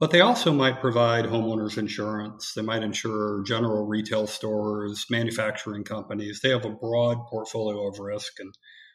But 0.01 0.09
they 0.09 0.21
also 0.21 0.51
might 0.51 0.81
provide 0.81 1.25
homeowners 1.25 1.77
insurance. 1.77 2.53
They 2.55 2.63
might 2.63 2.81
insure 2.81 3.43
general 3.43 3.85
retail 3.85 4.25
stores, 4.25 5.05
manufacturing 5.11 5.83
companies. 5.83 6.39
They 6.41 6.49
have 6.49 6.65
a 6.65 6.71
broad 6.71 7.27
portfolio 7.27 7.87
of 7.87 7.99
risk, 7.99 8.39
and 8.39 8.51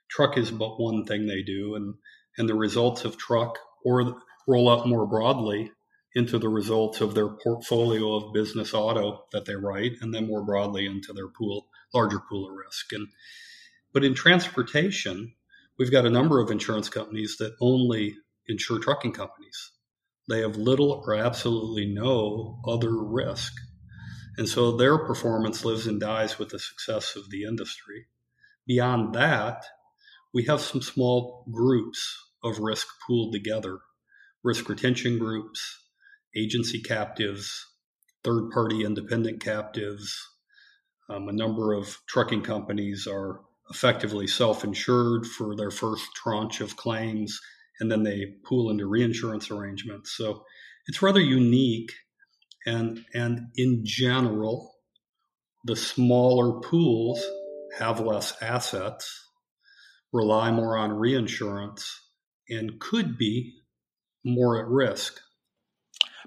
truck 0.09 0.37
is 0.37 0.51
but 0.51 0.81
one 0.81 1.05
thing 1.05 1.27
they 1.27 1.43
do. 1.43 1.77
And, 1.77 1.95
and 2.37 2.49
the 2.49 2.57
results 2.57 3.05
of 3.05 3.17
truck 3.17 3.57
or 3.85 4.21
roll 4.49 4.69
up 4.69 4.85
more 4.85 5.07
broadly 5.07 5.71
into 6.17 6.41
the 6.41 6.49
results 6.49 7.01
of 7.01 7.15
their 7.15 7.29
portfolio 7.29 8.17
of 8.17 8.35
business 8.35 8.75
auto 8.75 9.27
that 9.31 9.45
they 9.45 9.55
write, 9.55 9.93
and 10.01 10.13
then 10.13 10.27
more 10.27 10.45
broadly 10.45 10.87
into 10.87 11.13
their 11.13 11.29
pool, 11.29 11.69
larger 11.95 12.19
pool 12.29 12.51
of 12.51 12.57
risk. 12.57 12.93
And 12.93 13.07
but 13.93 14.03
in 14.03 14.15
transportation, 14.15 15.35
we've 15.79 15.93
got 15.93 16.05
a 16.05 16.11
number 16.11 16.41
of 16.41 16.51
insurance 16.51 16.89
companies 16.89 17.37
that 17.37 17.55
only 17.61 18.17
insure 18.49 18.81
trucking 18.81 19.13
companies. 19.13 19.71
They 20.29 20.41
have 20.41 20.57
little 20.57 21.05
or 21.07 21.15
absolutely 21.15 21.87
no 21.87 22.61
other 22.67 22.97
risk. 22.97 23.53
And 24.37 24.49
so 24.49 24.77
their 24.77 24.99
performance 24.99 25.65
lives 25.65 25.87
and 25.87 26.01
dies 26.01 26.39
with 26.39 26.51
the 26.51 26.59
success 26.59 27.17
of 27.17 27.31
the 27.31 27.45
industry. 27.45 28.07
Beyond 28.67 29.15
that, 29.15 29.65
we 30.35 30.45
have 30.45 30.61
some 30.61 30.83
small 30.83 31.47
groups 31.51 32.17
of 32.43 32.59
risk 32.59 32.87
pooled 33.07 33.33
together 33.33 33.79
risk 34.47 34.69
retention 34.69 35.19
groups, 35.19 35.61
agency 36.37 36.81
captives, 36.81 37.67
third 38.23 38.49
party 38.53 38.85
independent 38.85 39.43
captives. 39.43 40.17
Um, 41.11 41.29
a 41.29 41.33
number 41.33 41.73
of 41.73 41.99
trucking 42.07 42.43
companies 42.43 43.09
are 43.11 43.41
effectively 43.71 44.29
self 44.29 44.63
insured 44.63 45.27
for 45.27 45.57
their 45.57 45.73
first 45.73 46.05
tranche 46.15 46.61
of 46.61 46.77
claims 46.77 47.41
and 47.81 47.91
then 47.91 48.03
they 48.03 48.35
pool 48.45 48.71
into 48.71 48.87
reinsurance 48.87 49.51
arrangements. 49.51 50.15
So 50.17 50.45
it's 50.87 51.03
rather 51.03 51.21
unique. 51.21 51.93
And, 52.67 53.05
and 53.15 53.49
in 53.57 53.83
general, 53.85 54.73
the 55.65 55.77
smaller 55.77 56.61
pools 56.61 57.25
have 57.79 58.01
less 58.01 58.35
assets, 58.43 59.09
rely 60.13 60.51
more 60.51 60.77
on 60.77 60.93
reinsurance, 60.93 61.89
and 62.49 62.81
could 62.81 63.19
be 63.19 63.55
more 64.25 64.61
at 64.61 64.69
risk. 64.69 65.21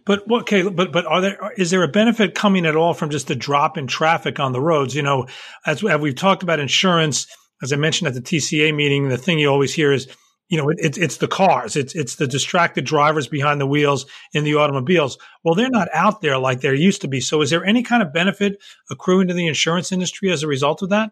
But 0.06 0.30
okay, 0.32 0.64
but 0.64 0.92
but 0.92 1.06
are 1.06 1.22
there 1.22 1.52
is 1.58 1.72
there 1.72 1.84
a 1.84 1.88
benefit 1.88 2.36
coming 2.36 2.66
at 2.66 2.76
all 2.76 2.94
from 2.94 3.10
just 3.10 3.30
a 3.30 3.36
drop 3.36 3.78
in 3.78 3.88
traffic 3.88 4.40
on 4.40 4.54
the 4.54 4.62
roads? 4.62 4.96
You 4.96 5.02
know, 5.02 5.28
as, 5.66 5.84
as 5.84 6.00
we've 6.00 6.16
talked 6.16 6.42
about 6.42 6.60
insurance, 6.60 7.28
as 7.62 7.74
I 7.74 7.76
mentioned 7.76 8.08
at 8.08 8.14
the 8.14 8.22
TCA 8.22 8.74
meeting, 8.74 9.10
the 9.10 9.18
thing 9.18 9.40
you 9.40 9.50
always 9.50 9.74
hear 9.74 9.92
is, 9.92 10.08
you 10.50 10.58
know, 10.58 10.70
it, 10.70 10.98
it's 10.98 11.18
the 11.18 11.28
cars, 11.28 11.76
it's 11.76 11.94
it's 11.96 12.16
the 12.16 12.28
distracted 12.28 12.84
drivers 12.84 13.28
behind 13.28 13.62
the 13.62 13.68
wheels 13.68 14.08
in 14.34 14.44
the 14.44 14.56
automobiles. 14.56 15.18
Well, 15.44 15.54
they're 15.54 15.70
not 15.70 15.88
out 15.94 16.22
there 16.22 16.40
like 16.40 16.62
there 16.62 16.74
used 16.74 17.02
to 17.02 17.08
be. 17.08 17.22
So, 17.22 17.42
is 17.42 17.52
there 17.52 17.64
any 17.64 17.84
kind 17.84 18.02
of 18.02 18.12
benefit 18.12 18.62
accruing 18.90 19.28
to 19.28 19.36
the 19.36 19.48
insurance 19.48 19.92
industry 19.92 20.32
as 20.32 20.42
a 20.42 20.48
result 20.48 20.82
of 20.82 20.90
that? 20.90 21.12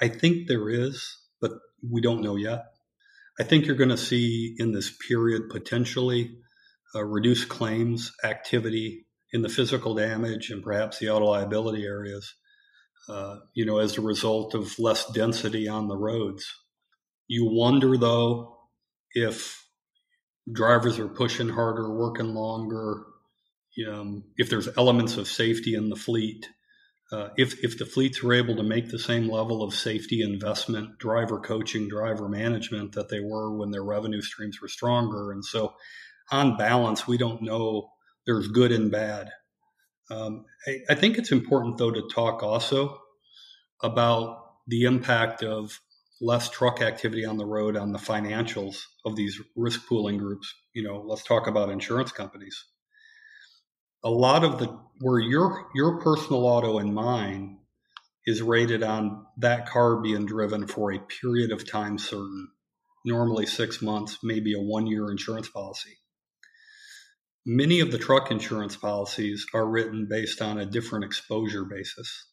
I 0.00 0.08
think 0.08 0.48
there 0.48 0.68
is, 0.68 1.16
but 1.40 1.52
we 1.88 2.00
don't 2.00 2.20
know 2.20 2.36
yet. 2.36 2.64
I 3.38 3.44
think 3.44 3.66
you're 3.66 3.76
going 3.76 3.90
to 3.90 3.96
see 3.96 4.54
in 4.58 4.72
this 4.72 4.92
period 5.08 5.50
potentially 5.50 6.36
uh, 6.94 7.04
reduced 7.04 7.48
claims 7.48 8.12
activity 8.22 9.06
in 9.32 9.42
the 9.42 9.48
physical 9.48 9.94
damage 9.94 10.50
and 10.50 10.62
perhaps 10.62 10.98
the 10.98 11.10
auto 11.10 11.26
liability 11.26 11.84
areas. 11.84 12.34
Uh, 13.08 13.36
you 13.52 13.66
know, 13.66 13.78
as 13.78 13.98
a 13.98 14.00
result 14.00 14.54
of 14.54 14.78
less 14.78 15.06
density 15.12 15.68
on 15.68 15.88
the 15.88 15.96
roads. 15.96 16.46
You 17.28 17.50
wonder 17.50 17.98
though 17.98 18.53
if 19.14 19.64
drivers 20.50 20.98
are 20.98 21.08
pushing 21.08 21.48
harder, 21.48 21.92
working 21.94 22.34
longer, 22.34 23.04
um, 23.88 24.24
if 24.36 24.50
there's 24.50 24.68
elements 24.76 25.16
of 25.16 25.26
safety 25.26 25.74
in 25.74 25.88
the 25.88 25.96
fleet 25.96 26.46
uh, 27.12 27.28
if 27.36 27.62
if 27.62 27.78
the 27.78 27.86
fleets 27.86 28.22
were 28.22 28.32
able 28.32 28.56
to 28.56 28.62
make 28.62 28.88
the 28.88 28.98
same 28.98 29.28
level 29.28 29.62
of 29.62 29.74
safety 29.74 30.22
investment, 30.22 30.98
driver 30.98 31.38
coaching, 31.38 31.88
driver 31.88 32.28
management 32.28 32.92
that 32.92 33.08
they 33.08 33.20
were 33.20 33.56
when 33.56 33.70
their 33.70 33.84
revenue 33.84 34.22
streams 34.22 34.60
were 34.60 34.68
stronger, 34.68 35.30
and 35.30 35.44
so 35.44 35.74
on 36.32 36.56
balance, 36.56 37.06
we 37.06 37.18
don't 37.18 37.42
know. 37.42 37.90
There's 38.26 38.48
good 38.48 38.72
and 38.72 38.90
bad. 38.90 39.30
Um, 40.10 40.46
I, 40.66 40.78
I 40.90 40.94
think 40.94 41.18
it's 41.18 41.30
important 41.30 41.78
though 41.78 41.92
to 41.92 42.08
talk 42.12 42.42
also 42.42 42.98
about 43.82 44.38
the 44.66 44.84
impact 44.84 45.42
of 45.42 45.78
less 46.20 46.50
truck 46.50 46.80
activity 46.80 47.24
on 47.24 47.36
the 47.36 47.46
road 47.46 47.76
on 47.76 47.92
the 47.92 47.98
financials 47.98 48.82
of 49.04 49.16
these 49.16 49.40
risk 49.56 49.86
pooling 49.88 50.18
groups. 50.18 50.54
You 50.72 50.82
know, 50.82 51.02
let's 51.06 51.24
talk 51.24 51.46
about 51.46 51.70
insurance 51.70 52.12
companies 52.12 52.64
a 54.04 54.10
lot 54.10 54.44
of 54.44 54.58
the 54.58 54.66
where 55.00 55.18
your 55.18 55.66
your 55.74 55.98
personal 56.00 56.46
auto 56.46 56.78
and 56.78 56.94
mine 56.94 57.58
is 58.26 58.42
rated 58.42 58.82
on 58.82 59.26
that 59.38 59.66
car 59.66 59.96
being 60.00 60.26
driven 60.26 60.66
for 60.66 60.92
a 60.92 60.98
period 60.98 61.50
of 61.50 61.68
time 61.68 61.98
certain, 61.98 62.48
normally 63.04 63.46
six 63.46 63.82
months, 63.82 64.18
maybe 64.22 64.54
a 64.54 64.60
one 64.60 64.86
year 64.86 65.10
insurance 65.10 65.48
policy. 65.48 65.98
Many 67.46 67.80
of 67.80 67.90
the 67.90 67.98
truck 67.98 68.30
insurance 68.30 68.76
policies 68.76 69.46
are 69.52 69.66
written 69.66 70.06
based 70.08 70.40
on 70.40 70.58
a 70.58 70.66
different 70.66 71.04
exposure 71.04 71.64
basis, 71.64 72.26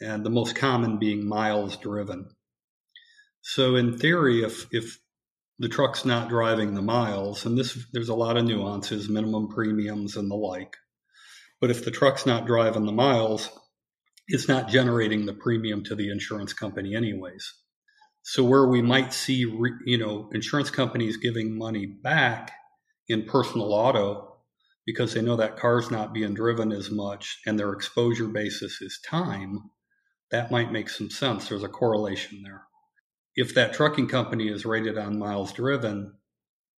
and 0.00 0.24
the 0.24 0.30
most 0.30 0.56
common 0.56 0.98
being 0.98 1.28
miles 1.28 1.76
driven. 1.76 2.28
So, 3.46 3.76
in 3.76 3.98
theory, 3.98 4.42
if, 4.42 4.66
if 4.72 4.98
the 5.58 5.68
truck's 5.68 6.06
not 6.06 6.30
driving 6.30 6.72
the 6.72 6.80
miles, 6.80 7.44
and 7.44 7.58
this 7.58 7.76
there's 7.92 8.08
a 8.08 8.14
lot 8.14 8.38
of 8.38 8.46
nuances, 8.46 9.10
minimum 9.10 9.48
premiums 9.48 10.16
and 10.16 10.30
the 10.30 10.34
like, 10.34 10.78
but 11.60 11.70
if 11.70 11.84
the 11.84 11.90
truck's 11.90 12.24
not 12.24 12.46
driving 12.46 12.86
the 12.86 12.92
miles, 12.92 13.50
it's 14.28 14.48
not 14.48 14.68
generating 14.68 15.26
the 15.26 15.34
premium 15.34 15.84
to 15.84 15.94
the 15.94 16.10
insurance 16.10 16.54
company 16.54 16.96
anyways. 16.96 17.52
So 18.22 18.42
where 18.42 18.66
we 18.66 18.80
might 18.80 19.12
see, 19.12 19.40
you 19.84 19.98
know, 19.98 20.30
insurance 20.32 20.70
companies 20.70 21.18
giving 21.18 21.58
money 21.58 21.84
back 21.84 22.50
in 23.08 23.26
personal 23.26 23.74
auto 23.74 24.38
because 24.86 25.12
they 25.12 25.20
know 25.20 25.36
that 25.36 25.58
car's 25.58 25.90
not 25.90 26.14
being 26.14 26.32
driven 26.32 26.72
as 26.72 26.90
much 26.90 27.40
and 27.44 27.58
their 27.58 27.74
exposure 27.74 28.28
basis 28.28 28.80
is 28.80 28.98
time, 29.06 29.70
that 30.30 30.50
might 30.50 30.72
make 30.72 30.88
some 30.88 31.10
sense. 31.10 31.50
There's 31.50 31.62
a 31.62 31.68
correlation 31.68 32.42
there. 32.42 32.62
If 33.36 33.54
that 33.54 33.72
trucking 33.72 34.08
company 34.08 34.48
is 34.48 34.64
rated 34.64 34.96
on 34.98 35.18
miles 35.18 35.52
driven 35.52 36.14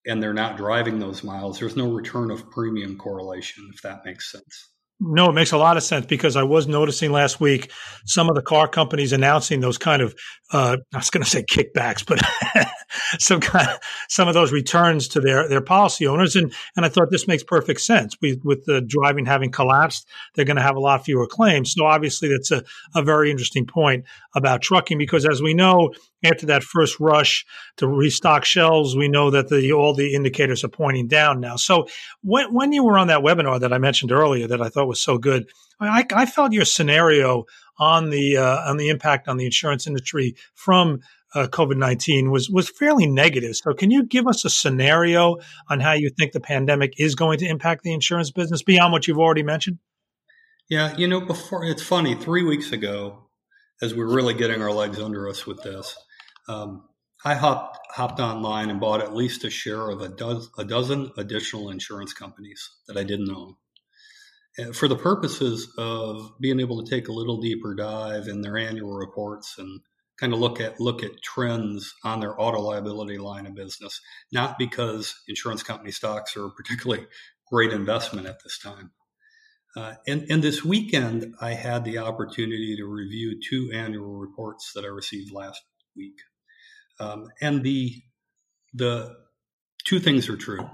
and 0.06 0.22
they're 0.22 0.34
not 0.34 0.56
driving 0.56 0.98
those 0.98 1.24
miles, 1.24 1.58
there's 1.58 1.76
no 1.76 1.90
return 1.90 2.30
of 2.30 2.50
premium 2.50 2.96
correlation, 2.96 3.68
if 3.74 3.82
that 3.82 4.04
makes 4.04 4.30
sense. 4.30 4.70
No, 5.00 5.28
it 5.28 5.32
makes 5.32 5.52
a 5.52 5.58
lot 5.58 5.76
of 5.76 5.82
sense 5.82 6.06
because 6.06 6.36
I 6.36 6.44
was 6.44 6.68
noticing 6.68 7.10
last 7.10 7.40
week 7.40 7.72
some 8.06 8.28
of 8.28 8.36
the 8.36 8.42
car 8.42 8.68
companies 8.68 9.12
announcing 9.12 9.60
those 9.60 9.76
kind 9.76 10.00
of 10.00 10.14
uh, 10.52 10.76
I 10.92 10.96
was 10.96 11.10
going 11.10 11.24
to 11.24 11.28
say 11.28 11.42
kickbacks, 11.42 12.06
but 12.06 12.22
some 13.18 13.40
kind 13.40 13.68
of, 13.68 13.78
some 14.08 14.28
of 14.28 14.34
those 14.34 14.52
returns 14.52 15.08
to 15.08 15.20
their 15.20 15.48
their 15.48 15.60
policy 15.60 16.06
owners, 16.06 16.36
and 16.36 16.52
and 16.76 16.84
I 16.84 16.88
thought 16.88 17.10
this 17.10 17.28
makes 17.28 17.42
perfect 17.42 17.80
sense. 17.80 18.16
We, 18.20 18.40
with 18.44 18.64
the 18.64 18.80
driving 18.80 19.26
having 19.26 19.50
collapsed, 19.50 20.06
they're 20.34 20.44
going 20.44 20.56
to 20.56 20.62
have 20.62 20.76
a 20.76 20.80
lot 20.80 21.04
fewer 21.04 21.26
claims. 21.26 21.72
So 21.72 21.84
obviously, 21.86 22.28
that's 22.28 22.50
a, 22.50 22.64
a 22.94 23.02
very 23.02 23.30
interesting 23.30 23.66
point 23.66 24.04
about 24.34 24.62
trucking 24.62 24.98
because 24.98 25.26
as 25.26 25.42
we 25.42 25.54
know, 25.54 25.92
after 26.24 26.46
that 26.46 26.62
first 26.62 26.98
rush 27.00 27.44
to 27.76 27.86
restock 27.86 28.44
shelves, 28.44 28.96
we 28.96 29.08
know 29.08 29.30
that 29.30 29.48
the 29.48 29.72
all 29.72 29.94
the 29.94 30.14
indicators 30.14 30.64
are 30.64 30.68
pointing 30.68 31.08
down 31.08 31.40
now. 31.40 31.56
So 31.56 31.86
when 32.22 32.52
when 32.52 32.72
you 32.72 32.84
were 32.84 32.98
on 32.98 33.08
that 33.08 33.20
webinar 33.20 33.60
that 33.60 33.72
I 33.72 33.78
mentioned 33.78 34.12
earlier, 34.12 34.46
that 34.48 34.62
I 34.62 34.68
thought 34.68 34.88
was 34.88 35.00
so 35.00 35.18
good, 35.18 35.48
I, 35.80 36.04
I 36.14 36.26
felt 36.26 36.52
your 36.52 36.64
scenario 36.64 37.44
on 37.78 38.10
the 38.10 38.36
uh, 38.36 38.68
on 38.68 38.76
the 38.76 38.88
impact 38.88 39.28
on 39.28 39.36
the 39.36 39.44
insurance 39.44 39.86
industry 39.86 40.36
from 40.54 41.00
uh, 41.34 41.46
COVID 41.48 41.76
nineteen 41.76 42.30
was 42.30 42.48
was 42.48 42.68
fairly 42.68 43.06
negative. 43.06 43.56
So, 43.56 43.74
can 43.74 43.90
you 43.90 44.04
give 44.04 44.26
us 44.26 44.44
a 44.44 44.50
scenario 44.50 45.36
on 45.68 45.80
how 45.80 45.92
you 45.92 46.10
think 46.10 46.32
the 46.32 46.40
pandemic 46.40 46.94
is 46.98 47.14
going 47.14 47.38
to 47.38 47.46
impact 47.46 47.82
the 47.82 47.92
insurance 47.92 48.30
business 48.30 48.62
beyond 48.62 48.92
what 48.92 49.08
you've 49.08 49.18
already 49.18 49.42
mentioned? 49.42 49.78
Yeah, 50.68 50.96
you 50.96 51.08
know, 51.08 51.20
before 51.20 51.64
it's 51.64 51.82
funny. 51.82 52.14
Three 52.14 52.42
weeks 52.42 52.72
ago, 52.72 53.28
as 53.82 53.94
we 53.94 54.02
are 54.02 54.14
really 54.14 54.34
getting 54.34 54.62
our 54.62 54.72
legs 54.72 54.98
under 54.98 55.28
us 55.28 55.46
with 55.46 55.62
this, 55.62 55.96
um, 56.48 56.84
I 57.24 57.34
hopped 57.34 57.78
hopped 57.90 58.20
online 58.20 58.70
and 58.70 58.80
bought 58.80 59.00
at 59.00 59.14
least 59.14 59.44
a 59.44 59.50
share 59.50 59.90
of 59.90 60.00
a, 60.00 60.08
do- 60.08 60.46
a 60.58 60.64
dozen 60.64 61.10
additional 61.16 61.70
insurance 61.70 62.12
companies 62.12 62.70
that 62.86 62.96
I 62.96 63.04
didn't 63.04 63.30
own 63.30 63.56
for 64.72 64.88
the 64.88 64.96
purposes 64.96 65.72
of 65.78 66.32
being 66.40 66.60
able 66.60 66.82
to 66.82 66.90
take 66.90 67.08
a 67.08 67.12
little 67.12 67.40
deeper 67.40 67.74
dive 67.74 68.28
in 68.28 68.40
their 68.40 68.56
annual 68.56 68.92
reports 68.92 69.56
and 69.58 69.80
kind 70.18 70.32
of 70.32 70.38
look 70.38 70.60
at 70.60 70.80
look 70.80 71.02
at 71.02 71.22
trends 71.22 71.92
on 72.04 72.20
their 72.20 72.40
auto 72.40 72.60
liability 72.60 73.18
line 73.18 73.46
of 73.46 73.54
business 73.54 74.00
not 74.32 74.58
because 74.58 75.14
insurance 75.26 75.62
company 75.62 75.90
stocks 75.90 76.36
are 76.36 76.46
a 76.46 76.50
particularly 76.50 77.04
great 77.50 77.72
investment 77.72 78.26
at 78.26 78.42
this 78.42 78.58
time. 78.58 78.90
Uh, 79.76 79.94
and, 80.06 80.24
and 80.30 80.42
this 80.42 80.64
weekend 80.64 81.34
i 81.40 81.52
had 81.52 81.84
the 81.84 81.98
opportunity 81.98 82.76
to 82.76 82.86
review 82.86 83.40
two 83.40 83.72
annual 83.74 84.16
reports 84.16 84.72
that 84.74 84.84
i 84.84 84.88
received 84.88 85.32
last 85.32 85.60
week. 85.96 86.18
Um, 87.00 87.28
and 87.40 87.62
the 87.64 88.02
the 88.72 89.16
two 89.84 90.00
things 90.00 90.28
are 90.28 90.36
true. 90.36 90.68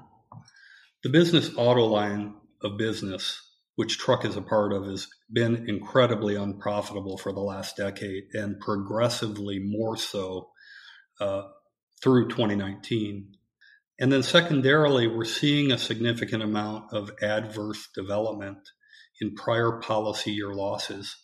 The 1.02 1.08
business 1.08 1.50
auto 1.56 1.87
line 1.87 2.34
of 2.62 2.76
business 2.76 3.40
which 3.80 3.96
truck 3.96 4.26
is 4.26 4.37
a 4.37 4.42
part 4.42 4.75
of, 4.75 4.84
has 4.84 5.08
been 5.32 5.64
incredibly 5.66 6.37
unprofitable 6.37 7.16
for 7.16 7.32
the 7.32 7.40
last 7.40 7.78
decade 7.78 8.25
and 8.34 8.60
progressively 8.60 9.58
more 9.58 9.96
so 9.96 10.50
uh, 11.18 11.44
through 12.02 12.28
2019. 12.28 13.32
And 13.99 14.12
then, 14.12 14.22
secondarily, 14.22 15.06
we're 15.06 15.25
seeing 15.25 15.72
a 15.72 15.78
significant 15.78 16.42
amount 16.42 16.92
of 16.92 17.10
adverse 17.22 17.88
development 17.94 18.58
in 19.18 19.34
prior 19.34 19.80
policy 19.80 20.32
year 20.32 20.52
losses, 20.52 21.16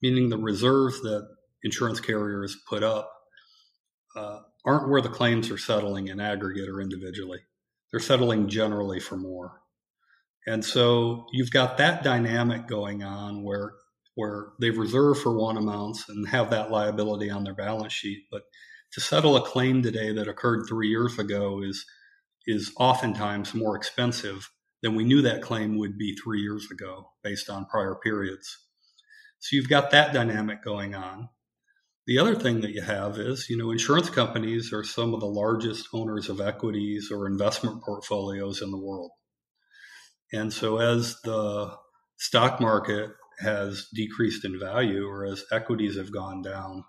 meaning 0.00 0.30
the 0.30 0.38
reserves 0.38 1.02
that 1.02 1.28
insurance 1.62 2.00
carriers 2.00 2.56
put 2.70 2.82
up 2.82 3.12
uh, 4.16 4.38
aren't 4.64 4.88
where 4.88 5.02
the 5.02 5.10
claims 5.10 5.50
are 5.50 5.58
settling 5.58 6.08
in 6.08 6.20
aggregate 6.20 6.70
or 6.70 6.80
individually. 6.80 7.40
They're 7.90 8.00
settling 8.00 8.48
generally 8.48 8.98
for 8.98 9.18
more. 9.18 9.60
And 10.48 10.64
so 10.64 11.26
you've 11.30 11.50
got 11.50 11.76
that 11.76 12.02
dynamic 12.02 12.66
going 12.66 13.02
on 13.02 13.42
where 13.42 13.74
where 14.14 14.48
they've 14.60 14.78
reserved 14.78 15.20
for 15.20 15.38
one 15.38 15.58
amounts 15.58 16.08
and 16.08 16.26
have 16.28 16.50
that 16.50 16.72
liability 16.72 17.30
on 17.30 17.44
their 17.44 17.54
balance 17.54 17.92
sheet. 17.92 18.24
But 18.32 18.42
to 18.94 19.00
settle 19.00 19.36
a 19.36 19.46
claim 19.46 19.82
today 19.82 20.12
that 20.12 20.26
occurred 20.26 20.64
three 20.66 20.88
years 20.88 21.18
ago 21.18 21.62
is 21.62 21.84
is 22.46 22.72
oftentimes 22.80 23.54
more 23.54 23.76
expensive 23.76 24.48
than 24.82 24.94
we 24.94 25.04
knew 25.04 25.20
that 25.22 25.42
claim 25.42 25.76
would 25.76 25.98
be 25.98 26.16
three 26.16 26.40
years 26.40 26.66
ago 26.72 27.10
based 27.22 27.50
on 27.50 27.66
prior 27.66 27.96
periods. 28.02 28.56
So 29.40 29.54
you've 29.54 29.68
got 29.68 29.90
that 29.90 30.14
dynamic 30.14 30.64
going 30.64 30.94
on. 30.94 31.28
The 32.06 32.18
other 32.18 32.34
thing 32.34 32.62
that 32.62 32.72
you 32.72 32.80
have 32.80 33.18
is, 33.18 33.50
you 33.50 33.58
know, 33.58 33.70
insurance 33.70 34.08
companies 34.08 34.72
are 34.72 34.82
some 34.82 35.12
of 35.12 35.20
the 35.20 35.26
largest 35.26 35.88
owners 35.92 36.30
of 36.30 36.40
equities 36.40 37.10
or 37.12 37.26
investment 37.26 37.82
portfolios 37.82 38.62
in 38.62 38.70
the 38.70 38.78
world. 38.78 39.10
And 40.32 40.52
so 40.52 40.78
as 40.78 41.20
the 41.22 41.74
stock 42.16 42.60
market 42.60 43.10
has 43.40 43.86
decreased 43.94 44.44
in 44.44 44.58
value 44.58 45.06
or 45.06 45.24
as 45.24 45.44
equities 45.52 45.96
have 45.96 46.12
gone 46.12 46.42
down, 46.42 46.84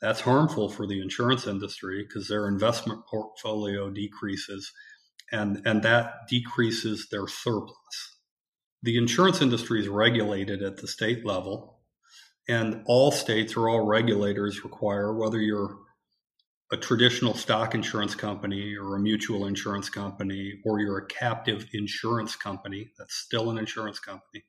that's 0.00 0.20
harmful 0.20 0.68
for 0.68 0.86
the 0.86 1.00
insurance 1.00 1.46
industry 1.46 2.04
because 2.06 2.28
their 2.28 2.46
investment 2.46 3.06
portfolio 3.06 3.90
decreases 3.90 4.72
and, 5.32 5.62
and 5.64 5.82
that 5.82 6.12
decreases 6.28 7.08
their 7.10 7.26
surplus. 7.26 8.18
The 8.82 8.96
insurance 8.96 9.42
industry 9.42 9.80
is 9.80 9.88
regulated 9.88 10.62
at 10.62 10.78
the 10.78 10.88
state 10.88 11.24
level. 11.24 11.80
And 12.48 12.82
all 12.86 13.10
states 13.10 13.56
or 13.56 13.68
all 13.68 13.84
regulators 13.84 14.64
require, 14.64 15.12
whether 15.12 15.38
you're 15.38 15.76
a 16.70 16.76
traditional 16.76 17.34
stock 17.34 17.74
insurance 17.74 18.14
company 18.14 18.76
or 18.76 18.96
a 18.96 19.00
mutual 19.00 19.46
insurance 19.46 19.88
company, 19.88 20.60
or 20.64 20.80
you're 20.80 20.98
a 20.98 21.06
captive 21.06 21.66
insurance 21.72 22.36
company, 22.36 22.90
that's 22.98 23.14
still 23.14 23.50
an 23.50 23.58
insurance 23.58 23.98
company, 23.98 24.44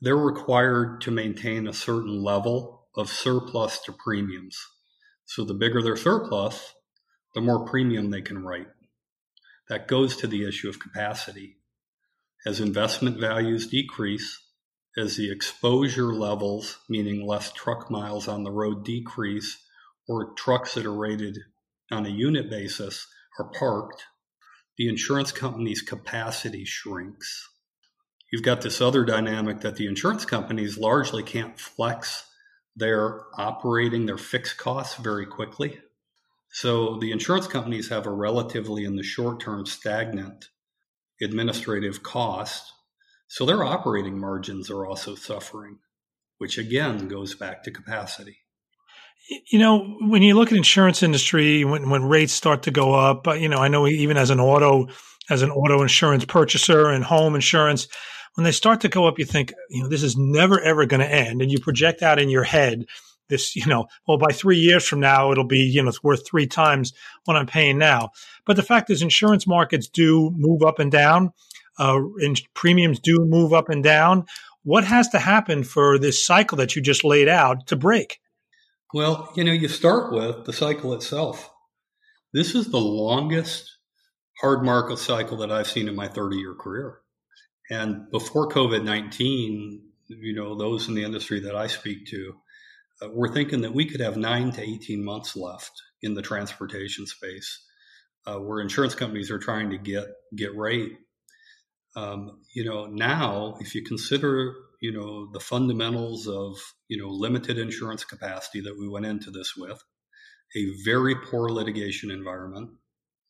they're 0.00 0.16
required 0.16 1.00
to 1.02 1.10
maintain 1.10 1.66
a 1.66 1.74
certain 1.74 2.22
level 2.22 2.88
of 2.96 3.10
surplus 3.10 3.80
to 3.80 3.92
premiums. 3.92 4.58
So 5.26 5.44
the 5.44 5.54
bigger 5.54 5.82
their 5.82 5.96
surplus, 5.96 6.74
the 7.34 7.40
more 7.40 7.66
premium 7.66 8.10
they 8.10 8.22
can 8.22 8.42
write. 8.42 8.68
That 9.68 9.88
goes 9.88 10.16
to 10.18 10.26
the 10.26 10.46
issue 10.46 10.68
of 10.68 10.78
capacity. 10.78 11.56
As 12.46 12.60
investment 12.60 13.18
values 13.18 13.66
decrease, 13.66 14.40
as 14.96 15.16
the 15.16 15.30
exposure 15.32 16.14
levels, 16.14 16.78
meaning 16.88 17.26
less 17.26 17.52
truck 17.52 17.90
miles 17.90 18.28
on 18.28 18.44
the 18.44 18.52
road, 18.52 18.84
decrease, 18.84 19.58
or 20.08 20.34
trucks 20.34 20.74
that 20.74 20.86
are 20.86 20.94
rated 20.94 21.38
on 21.90 22.06
a 22.06 22.10
unit 22.10 22.50
basis 22.50 23.06
are 23.38 23.50
parked, 23.50 24.04
the 24.76 24.88
insurance 24.88 25.32
company's 25.32 25.82
capacity 25.82 26.64
shrinks. 26.64 27.48
You've 28.32 28.42
got 28.42 28.62
this 28.62 28.80
other 28.80 29.04
dynamic 29.04 29.60
that 29.60 29.76
the 29.76 29.86
insurance 29.86 30.24
companies 30.24 30.76
largely 30.76 31.22
can't 31.22 31.58
flex 31.58 32.28
their 32.74 33.22
operating 33.38 34.06
their 34.06 34.18
fixed 34.18 34.56
costs 34.56 34.96
very 34.96 35.26
quickly. 35.26 35.78
So 36.50 36.98
the 36.98 37.12
insurance 37.12 37.46
companies 37.46 37.88
have 37.88 38.06
a 38.06 38.10
relatively, 38.10 38.84
in 38.84 38.96
the 38.96 39.02
short 39.02 39.40
term, 39.40 39.66
stagnant 39.66 40.48
administrative 41.22 42.02
cost. 42.02 42.72
So 43.28 43.46
their 43.46 43.64
operating 43.64 44.18
margins 44.18 44.70
are 44.70 44.86
also 44.86 45.14
suffering, 45.14 45.78
which 46.38 46.58
again 46.58 47.08
goes 47.08 47.34
back 47.34 47.62
to 47.64 47.70
capacity. 47.70 48.38
You 49.28 49.58
know, 49.58 49.96
when 50.00 50.22
you 50.22 50.34
look 50.34 50.52
at 50.52 50.58
insurance 50.58 51.02
industry, 51.02 51.64
when, 51.64 51.88
when 51.88 52.04
rates 52.04 52.32
start 52.32 52.62
to 52.64 52.70
go 52.70 52.92
up, 52.92 53.26
you 53.38 53.48
know, 53.48 53.58
I 53.58 53.68
know 53.68 53.86
even 53.86 54.16
as 54.16 54.30
an 54.30 54.38
auto, 54.38 54.88
as 55.30 55.42
an 55.42 55.50
auto 55.50 55.80
insurance 55.80 56.24
purchaser 56.24 56.88
and 56.88 57.02
home 57.02 57.34
insurance, 57.34 57.88
when 58.34 58.44
they 58.44 58.52
start 58.52 58.80
to 58.82 58.88
go 58.88 59.06
up, 59.06 59.18
you 59.18 59.24
think, 59.24 59.52
you 59.70 59.82
know, 59.82 59.88
this 59.88 60.02
is 60.02 60.16
never 60.16 60.60
ever 60.60 60.84
going 60.84 61.00
to 61.00 61.10
end. 61.10 61.40
And 61.40 61.50
you 61.50 61.58
project 61.58 62.02
out 62.02 62.18
in 62.18 62.28
your 62.28 62.44
head 62.44 62.84
this, 63.28 63.56
you 63.56 63.66
know, 63.66 63.86
well, 64.06 64.18
by 64.18 64.32
three 64.32 64.58
years 64.58 64.86
from 64.86 65.00
now, 65.00 65.32
it'll 65.32 65.46
be, 65.46 65.60
you 65.60 65.82
know, 65.82 65.88
it's 65.88 66.02
worth 66.02 66.26
three 66.26 66.46
times 66.46 66.92
what 67.24 67.36
I'm 67.36 67.46
paying 67.46 67.78
now. 67.78 68.10
But 68.44 68.56
the 68.56 68.62
fact 68.62 68.90
is, 68.90 69.00
insurance 69.00 69.46
markets 69.46 69.88
do 69.88 70.30
move 70.36 70.62
up 70.62 70.78
and 70.78 70.92
down. 70.92 71.30
Uh, 71.78 72.00
and 72.18 72.40
premiums 72.54 73.00
do 73.00 73.18
move 73.20 73.52
up 73.52 73.68
and 73.68 73.82
down. 73.82 74.26
What 74.62 74.84
has 74.84 75.08
to 75.08 75.18
happen 75.18 75.64
for 75.64 75.98
this 75.98 76.24
cycle 76.24 76.56
that 76.58 76.76
you 76.76 76.82
just 76.82 77.04
laid 77.04 77.28
out 77.28 77.66
to 77.68 77.76
break? 77.76 78.20
Well, 78.94 79.32
you 79.34 79.42
know, 79.42 79.50
you 79.50 79.66
start 79.66 80.12
with 80.12 80.44
the 80.44 80.52
cycle 80.52 80.94
itself. 80.94 81.50
This 82.32 82.54
is 82.54 82.68
the 82.68 82.78
longest 82.78 83.68
hard 84.40 84.62
market 84.64 85.00
cycle 85.00 85.38
that 85.38 85.50
I've 85.50 85.66
seen 85.66 85.88
in 85.88 85.96
my 85.96 86.06
30 86.06 86.36
year 86.36 86.54
career. 86.54 87.00
And 87.68 88.08
before 88.12 88.48
COVID 88.48 88.84
19, 88.84 89.82
you 90.06 90.32
know, 90.32 90.56
those 90.56 90.86
in 90.86 90.94
the 90.94 91.02
industry 91.02 91.40
that 91.40 91.56
I 91.56 91.66
speak 91.66 92.06
to, 92.10 92.36
uh, 93.02 93.08
we're 93.12 93.34
thinking 93.34 93.62
that 93.62 93.74
we 93.74 93.84
could 93.84 93.98
have 93.98 94.16
nine 94.16 94.52
to 94.52 94.62
18 94.62 95.04
months 95.04 95.34
left 95.34 95.72
in 96.00 96.14
the 96.14 96.22
transportation 96.22 97.04
space 97.04 97.66
uh, 98.28 98.36
where 98.36 98.60
insurance 98.60 98.94
companies 98.94 99.28
are 99.32 99.40
trying 99.40 99.70
to 99.70 99.76
get, 99.76 100.06
get 100.36 100.56
rate. 100.56 100.92
Um, 101.96 102.42
you 102.54 102.64
know, 102.64 102.86
now 102.86 103.56
if 103.58 103.74
you 103.74 103.82
consider, 103.82 104.54
you 104.84 104.92
know, 104.92 105.30
the 105.32 105.40
fundamentals 105.40 106.28
of, 106.28 106.58
you 106.88 106.98
know, 106.98 107.08
limited 107.08 107.56
insurance 107.56 108.04
capacity 108.04 108.60
that 108.60 108.78
we 108.78 108.86
went 108.86 109.06
into 109.06 109.30
this 109.30 109.54
with, 109.56 109.82
a 110.54 110.66
very 110.84 111.14
poor 111.14 111.48
litigation 111.48 112.10
environment, 112.10 112.68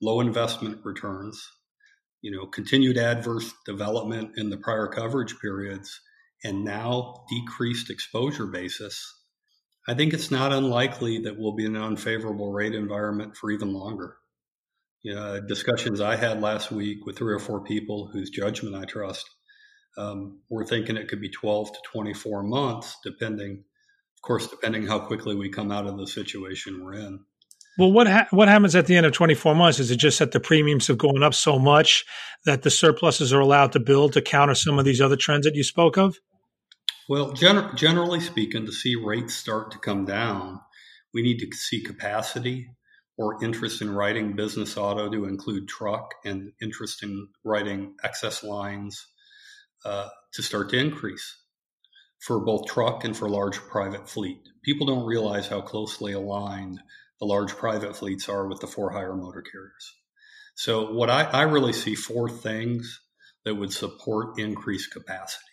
low 0.02 0.20
investment 0.20 0.80
returns, 0.82 1.48
you 2.22 2.32
know, 2.32 2.44
continued 2.44 2.98
adverse 2.98 3.54
development 3.66 4.32
in 4.36 4.50
the 4.50 4.56
prior 4.56 4.88
coverage 4.88 5.38
periods, 5.40 6.00
and 6.42 6.64
now 6.64 7.24
decreased 7.30 7.88
exposure 7.88 8.46
basis, 8.46 9.14
I 9.86 9.94
think 9.94 10.12
it's 10.12 10.32
not 10.32 10.52
unlikely 10.52 11.18
that 11.20 11.38
we'll 11.38 11.54
be 11.54 11.66
in 11.66 11.76
an 11.76 11.82
unfavorable 11.82 12.50
rate 12.50 12.74
environment 12.74 13.36
for 13.36 13.52
even 13.52 13.72
longer. 13.72 14.16
You 15.04 15.14
know, 15.14 15.40
discussions 15.40 16.00
I 16.00 16.16
had 16.16 16.42
last 16.42 16.72
week 16.72 17.06
with 17.06 17.16
three 17.16 17.32
or 17.32 17.38
four 17.38 17.62
people 17.62 18.10
whose 18.12 18.30
judgment 18.30 18.74
I 18.74 18.86
trust, 18.86 19.30
um, 19.96 20.40
we're 20.48 20.64
thinking 20.64 20.96
it 20.96 21.08
could 21.08 21.20
be 21.20 21.30
12 21.30 21.72
to 21.72 21.78
24 21.92 22.42
months, 22.42 22.96
depending, 23.04 23.52
of 24.16 24.22
course, 24.22 24.46
depending 24.46 24.86
how 24.86 24.98
quickly 25.00 25.34
we 25.34 25.48
come 25.48 25.70
out 25.70 25.86
of 25.86 25.96
the 25.96 26.06
situation 26.06 26.82
we're 26.82 26.94
in. 26.94 27.20
Well, 27.76 27.90
what 27.90 28.06
ha- 28.06 28.28
what 28.30 28.48
happens 28.48 28.76
at 28.76 28.86
the 28.86 28.96
end 28.96 29.06
of 29.06 29.12
24 29.12 29.54
months? 29.54 29.80
Is 29.80 29.90
it 29.90 29.96
just 29.96 30.20
that 30.20 30.32
the 30.32 30.40
premiums 30.40 30.86
have 30.86 30.98
gone 30.98 31.22
up 31.22 31.34
so 31.34 31.58
much 31.58 32.04
that 32.44 32.62
the 32.62 32.70
surpluses 32.70 33.32
are 33.32 33.40
allowed 33.40 33.72
to 33.72 33.80
build 33.80 34.12
to 34.12 34.22
counter 34.22 34.54
some 34.54 34.78
of 34.78 34.84
these 34.84 35.00
other 35.00 35.16
trends 35.16 35.44
that 35.44 35.56
you 35.56 35.64
spoke 35.64 35.96
of? 35.96 36.16
Well, 37.08 37.32
gen- 37.32 37.76
generally 37.76 38.20
speaking, 38.20 38.64
to 38.66 38.72
see 38.72 38.94
rates 38.94 39.34
start 39.34 39.72
to 39.72 39.78
come 39.78 40.04
down, 40.04 40.60
we 41.12 41.22
need 41.22 41.38
to 41.40 41.56
see 41.56 41.82
capacity 41.82 42.68
or 43.16 43.42
interest 43.44 43.82
in 43.82 43.90
writing 43.90 44.34
business 44.34 44.76
auto 44.76 45.10
to 45.10 45.24
include 45.26 45.68
truck 45.68 46.14
and 46.24 46.52
interest 46.62 47.02
in 47.02 47.28
writing 47.44 47.94
excess 48.02 48.42
lines 48.42 49.06
uh, 49.84 50.08
to 50.32 50.42
start 50.42 50.70
to 50.70 50.78
increase 50.78 51.36
for 52.20 52.40
both 52.40 52.66
truck 52.66 53.04
and 53.04 53.16
for 53.16 53.28
large 53.28 53.58
private 53.58 54.08
fleet. 54.08 54.40
People 54.62 54.86
don't 54.86 55.06
realize 55.06 55.46
how 55.46 55.60
closely 55.60 56.12
aligned 56.12 56.80
the 57.20 57.26
large 57.26 57.54
private 57.54 57.96
fleets 57.96 58.28
are 58.28 58.48
with 58.48 58.60
the 58.60 58.66
for 58.66 58.90
hire 58.90 59.14
motor 59.14 59.42
carriers. 59.42 59.94
So, 60.54 60.92
what 60.92 61.10
I, 61.10 61.24
I 61.24 61.42
really 61.42 61.72
see 61.72 61.94
four 61.94 62.28
things 62.28 63.00
that 63.44 63.54
would 63.54 63.72
support 63.72 64.38
increased 64.38 64.92
capacity. 64.92 65.44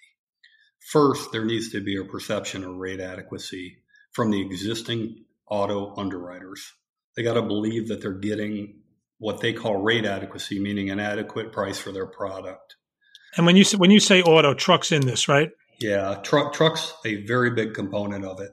First, 0.92 1.32
there 1.32 1.46
needs 1.46 1.72
to 1.72 1.82
be 1.82 1.98
a 1.98 2.06
perception 2.06 2.64
of 2.64 2.76
rate 2.76 3.00
adequacy 3.00 3.78
from 4.12 4.32
the 4.32 4.42
existing 4.42 5.26
auto 5.48 5.94
underwriters. 5.98 6.72
They 7.16 7.24
got 7.24 7.34
to 7.34 7.42
believe 7.42 7.90
that 7.90 8.02
they're 8.02 8.14
getting 8.14 8.82
what 9.18 9.42
they 9.42 9.54
call 9.54 9.82
rate 9.82 10.06
adequacy, 10.06 10.60
meaning 10.60 10.90
an 10.90 11.00
adequate 11.00 11.52
price 11.52 11.78
for 11.78 11.92
their 11.92 12.08
product. 12.08 12.76
And 13.38 13.46
when 13.46 13.56
you 13.56 13.64
say, 13.64 13.78
when 13.78 13.92
you 13.92 14.00
say 14.00 14.22
auto, 14.22 14.54
trucks 14.54 14.92
in 14.92 15.06
this, 15.06 15.28
right? 15.28 15.52
Yeah, 15.80 16.16
truck 16.24 16.54
trucks 16.54 16.94
a 17.06 17.26
very 17.26 17.52
big 17.52 17.74
component 17.74 18.26
of 18.26 18.40
it. 18.42 18.52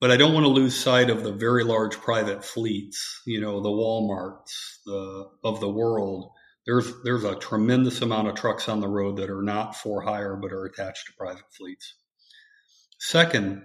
But 0.00 0.10
I 0.10 0.16
don't 0.16 0.32
want 0.32 0.44
to 0.44 0.50
lose 0.50 0.78
sight 0.78 1.10
of 1.10 1.24
the 1.24 1.32
very 1.32 1.64
large 1.64 1.96
private 1.96 2.44
fleets, 2.44 3.20
you 3.26 3.40
know, 3.40 3.60
the 3.60 3.68
Walmarts 3.68 4.78
the, 4.86 5.28
of 5.42 5.60
the 5.60 5.68
world. 5.68 6.30
There's, 6.66 6.92
there's 7.02 7.24
a 7.24 7.34
tremendous 7.34 8.00
amount 8.00 8.28
of 8.28 8.34
trucks 8.34 8.68
on 8.68 8.80
the 8.80 8.88
road 8.88 9.16
that 9.16 9.30
are 9.30 9.42
not 9.42 9.74
for 9.74 10.02
hire 10.02 10.36
but 10.36 10.52
are 10.52 10.66
attached 10.66 11.06
to 11.06 11.12
private 11.18 11.52
fleets. 11.56 11.94
Second 12.98 13.62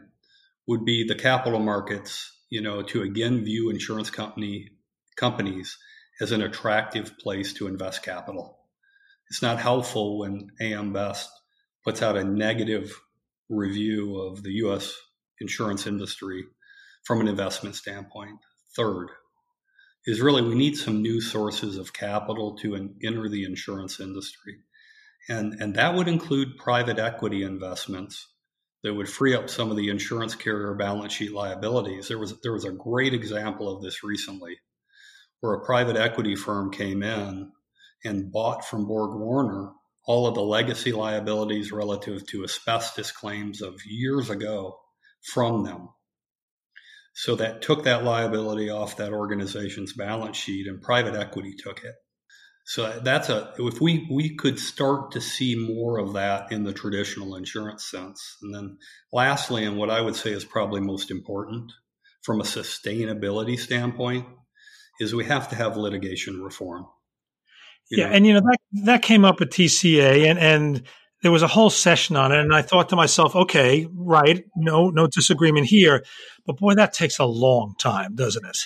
would 0.67 0.86
be 0.86 1.06
the 1.08 1.15
capital 1.15 1.60
markets, 1.60 2.32
you 2.49 2.62
know, 2.62 2.82
to 2.82 3.02
again 3.02 3.43
view 3.43 3.69
insurance 3.69 4.10
company 4.10 4.69
companies 5.15 5.78
as 6.21 6.32
an 6.32 6.41
attractive 6.41 7.17
place 7.19 7.54
to 7.54 7.67
invest 7.67 8.04
capital. 8.04 8.62
It's 9.34 9.41
not 9.41 9.60
helpful 9.60 10.19
when 10.19 10.52
AM 10.62 10.93
Best 10.93 11.28
puts 11.84 12.04
out 12.04 12.15
a 12.15 12.24
negative 12.24 12.93
review 13.50 14.22
of 14.22 14.43
the 14.43 14.52
U.S 14.52 14.96
insurance 15.43 15.88
industry 15.88 16.43
from 17.04 17.22
an 17.22 17.28
investment 17.28 17.76
standpoint. 17.76 18.39
Third 18.76 19.10
is 20.06 20.22
really 20.22 20.41
we 20.41 20.56
need 20.56 20.76
some 20.76 21.02
new 21.02 21.22
sources 21.22 21.78
of 21.78 21.93
capital 21.93 22.56
to 22.58 22.76
enter 23.04 23.30
the 23.30 23.46
insurance 23.46 24.00
industry. 24.00 24.56
And, 25.30 25.54
and 25.62 25.76
that 25.76 25.96
would 25.96 26.08
include 26.08 26.58
private 26.58 27.00
equity 27.00 27.43
investments 27.43 28.28
that 28.84 28.93
would 28.93 29.10
free 29.10 29.34
up 29.34 29.50
some 29.50 29.72
of 29.72 29.78
the 29.78 29.89
insurance 29.89 30.36
carrier 30.36 30.74
balance 30.74 31.13
sheet 31.13 31.32
liabilities. 31.32 32.08
There 32.08 32.19
was, 32.19 32.39
there 32.41 32.52
was 32.52 32.65
a 32.65 32.72
great 32.72 33.13
example 33.13 33.74
of 33.74 33.82
this 33.82 34.04
recently 34.04 34.60
where 35.39 35.54
a 35.54 35.65
private 35.65 35.96
equity 35.96 36.36
firm 36.36 36.72
came 36.72 37.02
in 37.04 37.52
and 38.04 38.32
bought 38.32 38.66
from 38.66 38.86
Borg 38.86 39.20
Warner 39.20 39.72
all 40.06 40.28
of 40.28 40.36
the 40.36 40.42
legacy 40.42 40.92
liabilities 40.92 41.72
relative 41.72 42.26
to 42.28 42.44
asbestos 42.44 43.12
claims 43.12 43.62
of 43.62 43.80
years 43.86 44.30
ago 44.30 44.78
from 45.34 45.63
them. 45.63 45.89
So 47.13 47.36
that 47.36 47.62
took 47.62 47.84
that 47.84 48.04
liability 48.04 48.70
off 48.70 48.98
that 48.98 49.13
organization's 49.13 49.94
balance 49.94 50.36
sheet 50.36 50.68
and 50.68 50.82
private 50.82 51.16
equity 51.16 51.54
took 51.58 51.84
it. 51.84 51.96
So 52.66 53.00
that's 53.04 53.30
a 53.30 53.54
if 53.60 53.82
we 53.82 54.08
we 54.10 54.36
could 54.36 54.58
start 54.58 55.12
to 55.12 55.22
see 55.22 55.56
more 55.56 56.00
of 56.00 56.13
that 56.13 56.52
in 56.52 56.63
the 56.63 56.74
traditional 56.74 57.36
insurance 57.36 57.89
sense. 57.89 58.38
And 58.42 58.56
then 58.56 58.78
lastly, 59.12 59.66
and 59.66 59.78
what 59.78 59.89
I 59.89 60.02
would 60.02 60.16
say 60.16 60.32
is 60.32 60.46
probably 60.46 60.80
most 60.80 61.12
important 61.12 61.72
from 62.24 62.39
a 62.39 62.46
sustainability 62.46 63.60
standpoint, 63.60 64.26
is 65.00 65.13
we 65.13 65.26
have 65.26 65.50
to 65.50 65.56
have 65.56 65.76
litigation 65.76 66.42
reform. 66.42 66.86
Yeah, 67.97 68.08
know? 68.08 68.13
and 68.13 68.27
you 68.27 68.34
know 68.34 68.41
that 68.41 68.58
that 68.86 69.01
came 69.01 69.25
up 69.25 69.41
at 69.41 69.49
TCA 69.49 70.25
and 70.25 70.39
and 70.39 70.84
there 71.23 71.32
was 71.32 71.41
a 71.41 71.47
whole 71.47 71.69
session 71.69 72.17
on 72.17 72.34
it, 72.34 72.39
and 72.39 72.53
I 72.53 72.62
thought 72.62 72.89
to 72.89 72.97
myself, 72.97 73.34
okay, 73.34 73.88
right, 73.93 74.43
no, 74.58 74.89
no 74.89 75.08
disagreement 75.08 75.67
here, 75.67 76.03
but 76.45 76.58
boy, 76.58 76.75
that 76.75 76.93
takes 76.93 77.17
a 77.17 77.25
long 77.25 77.75
time, 77.79 78.13
doesn't 78.13 78.45
it? 78.45 78.58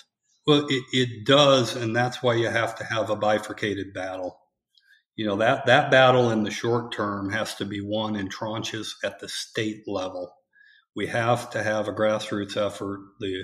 Well, 0.47 0.65
it, 0.67 0.83
it 0.91 1.25
does, 1.25 1.75
and 1.75 1.95
that's 1.95 2.23
why 2.23 2.33
you 2.33 2.49
have 2.49 2.75
to 2.77 2.83
have 2.83 3.09
a 3.09 3.15
bifurcated 3.15 3.93
battle. 3.93 4.39
You 5.15 5.25
know 5.25 5.35
that 5.37 5.65
that 5.65 5.89
battle 5.89 6.29
in 6.29 6.43
the 6.43 6.51
short 6.51 6.91
term 6.93 7.31
has 7.31 7.55
to 7.55 7.65
be 7.65 7.81
won 7.81 8.15
in 8.15 8.29
tranches 8.29 8.89
at 9.03 9.19
the 9.19 9.27
state 9.27 9.83
level. 9.87 10.31
We 10.95 11.07
have 11.07 11.49
to 11.51 11.63
have 11.63 11.87
a 11.87 11.93
grassroots 11.93 12.55
effort. 12.55 12.99
The 13.19 13.43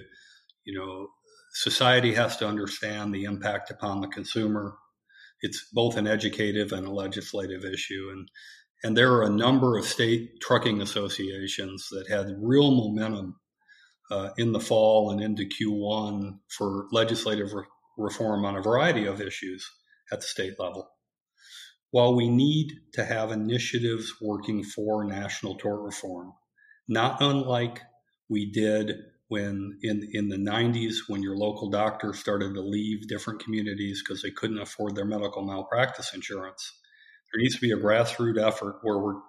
you 0.65 0.79
know 0.79 1.07
society 1.53 2.13
has 2.13 2.37
to 2.37 2.47
understand 2.47 3.13
the 3.13 3.23
impact 3.23 3.71
upon 3.71 4.01
the 4.01 4.07
consumer. 4.07 4.75
It's 5.43 5.67
both 5.71 5.97
an 5.97 6.07
educative 6.07 6.71
and 6.71 6.87
a 6.87 6.91
legislative 6.91 7.63
issue, 7.65 8.09
and 8.11 8.27
and 8.83 8.97
there 8.97 9.13
are 9.13 9.23
a 9.23 9.29
number 9.29 9.77
of 9.77 9.85
state 9.85 10.41
trucking 10.41 10.81
associations 10.81 11.87
that 11.91 12.09
had 12.09 12.35
real 12.41 12.71
momentum 12.71 13.35
uh, 14.11 14.29
in 14.37 14.51
the 14.51 14.59
fall 14.59 15.11
and 15.11 15.21
into 15.21 15.45
Q1 15.45 16.39
for 16.49 16.87
legislative 16.91 17.53
re- 17.53 17.63
reform 17.97 18.43
on 18.45 18.57
a 18.57 18.61
variety 18.61 19.05
of 19.05 19.21
issues 19.21 19.69
at 20.11 20.19
the 20.19 20.27
state 20.27 20.59
level. 20.59 20.89
While 21.91 22.15
we 22.15 22.27
need 22.27 22.71
to 22.93 23.05
have 23.05 23.31
initiatives 23.31 24.13
working 24.21 24.63
for 24.63 25.05
national 25.05 25.55
tort 25.55 25.81
reform, 25.81 26.33
not 26.87 27.21
unlike 27.21 27.81
we 28.29 28.51
did 28.51 28.95
when 29.33 29.77
in 29.81 30.07
in 30.13 30.29
the 30.29 30.37
90s 30.37 30.95
when 31.07 31.23
your 31.23 31.35
local 31.35 31.69
doctor 31.69 32.13
started 32.13 32.53
to 32.53 32.61
leave 32.61 33.07
different 33.07 33.43
communities 33.43 34.01
because 34.01 34.21
they 34.21 34.31
couldn't 34.31 34.59
afford 34.59 34.95
their 34.95 35.05
medical 35.05 35.43
malpractice 35.43 36.13
insurance 36.13 36.71
there 37.33 37.41
needs 37.41 37.55
to 37.55 37.61
be 37.61 37.71
a 37.71 37.77
grassroots 37.77 38.41
effort 38.41 38.77
where 38.83 38.99
we're 38.99 39.21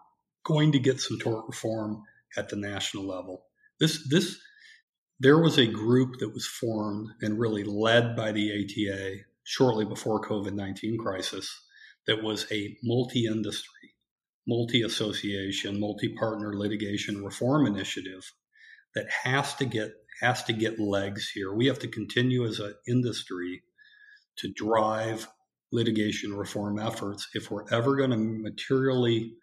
going 0.45 0.73
to 0.73 0.79
get 0.79 1.01
some 1.01 1.19
tort 1.19 1.47
reform 1.49 2.03
at 2.37 2.51
the 2.51 2.57
national 2.57 3.07
level. 3.07 3.47
This 3.81 4.07
this 4.09 4.39
there 5.21 5.39
was 5.39 5.59
a 5.59 5.67
group 5.67 6.19
that 6.19 6.35
was 6.35 6.47
formed 6.47 7.09
and 7.23 7.39
really 7.39 7.65
led 7.65 8.15
by 8.15 8.33
the 8.33 8.51
ATA 8.51 9.21
shortly 9.45 9.85
before 9.85 10.21
COVID-19 10.21 10.99
crisis 10.99 11.63
that 12.07 12.23
was 12.23 12.47
a 12.51 12.77
multi-industry, 12.83 13.95
multi-association, 14.47 15.81
multi-partner 15.81 16.55
litigation 16.55 17.25
reform 17.25 17.67
initiative 17.67 18.33
that 18.95 19.07
has 19.25 19.55
to 19.55 19.65
get 19.65 19.93
has 20.21 20.45
to 20.45 20.53
get 20.53 20.79
legs 20.79 21.31
here. 21.31 21.53
We 21.53 21.67
have 21.67 21.81
to 21.81 21.89
continue 21.89 22.45
as 22.45 22.61
an 22.61 22.75
industry 22.87 23.63
to 24.39 24.53
drive 24.53 25.29
litigation 25.73 26.35
reform 26.35 26.79
efforts 26.79 27.29
if 27.35 27.51
we're 27.51 27.69
ever 27.73 27.97
going 27.97 28.11
to 28.11 28.17
materially 28.17 29.35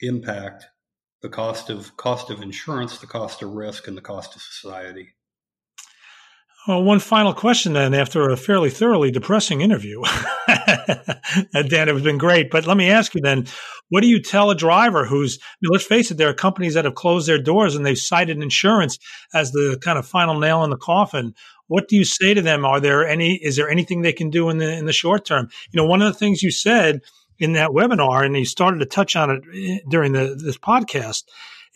impact 0.00 0.66
the 1.22 1.28
cost 1.28 1.70
of 1.70 1.96
cost 1.96 2.30
of 2.30 2.42
insurance, 2.42 2.98
the 2.98 3.06
cost 3.06 3.42
of 3.42 3.50
risk, 3.50 3.88
and 3.88 3.96
the 3.96 4.02
cost 4.02 4.36
of 4.36 4.42
society. 4.42 5.14
Well, 6.68 6.82
one 6.82 6.98
final 6.98 7.32
question 7.32 7.72
then, 7.72 7.94
after 7.94 8.28
a 8.28 8.36
fairly 8.36 8.68
thoroughly 8.68 9.10
depressing 9.10 9.62
interview. 9.62 10.02
Dan, 10.46 11.88
it 11.88 11.88
has 11.88 12.02
been 12.02 12.18
great. 12.18 12.50
But 12.50 12.66
let 12.66 12.76
me 12.76 12.90
ask 12.90 13.14
you 13.14 13.22
then, 13.22 13.46
what 13.88 14.02
do 14.02 14.06
you 14.06 14.20
tell 14.20 14.50
a 14.50 14.54
driver 14.54 15.06
who's, 15.06 15.38
I 15.42 15.56
mean, 15.62 15.72
let's 15.72 15.86
face 15.86 16.10
it, 16.10 16.18
there 16.18 16.28
are 16.28 16.34
companies 16.34 16.74
that 16.74 16.84
have 16.84 16.94
closed 16.94 17.26
their 17.26 17.40
doors 17.40 17.74
and 17.74 17.86
they've 17.86 17.96
cited 17.96 18.42
insurance 18.42 18.98
as 19.32 19.50
the 19.52 19.78
kind 19.80 19.98
of 19.98 20.06
final 20.06 20.38
nail 20.38 20.62
in 20.62 20.68
the 20.68 20.76
coffin. 20.76 21.32
What 21.68 21.88
do 21.88 21.96
you 21.96 22.04
say 22.04 22.34
to 22.34 22.42
them? 22.42 22.66
Are 22.66 22.80
there 22.80 23.08
any, 23.08 23.36
is 23.36 23.56
there 23.56 23.70
anything 23.70 24.02
they 24.02 24.12
can 24.12 24.28
do 24.28 24.50
in 24.50 24.58
the, 24.58 24.70
in 24.70 24.84
the 24.84 24.92
short 24.92 25.24
term? 25.24 25.48
You 25.70 25.80
know, 25.80 25.86
one 25.86 26.02
of 26.02 26.12
the 26.12 26.18
things 26.18 26.42
you 26.42 26.50
said 26.50 27.00
in 27.38 27.54
that 27.54 27.70
webinar, 27.70 28.26
and 28.26 28.36
you 28.36 28.44
started 28.44 28.80
to 28.80 28.86
touch 28.86 29.16
on 29.16 29.30
it 29.30 29.42
eh, 29.54 29.78
during 29.88 30.12
the, 30.12 30.38
this 30.38 30.58
podcast, 30.58 31.22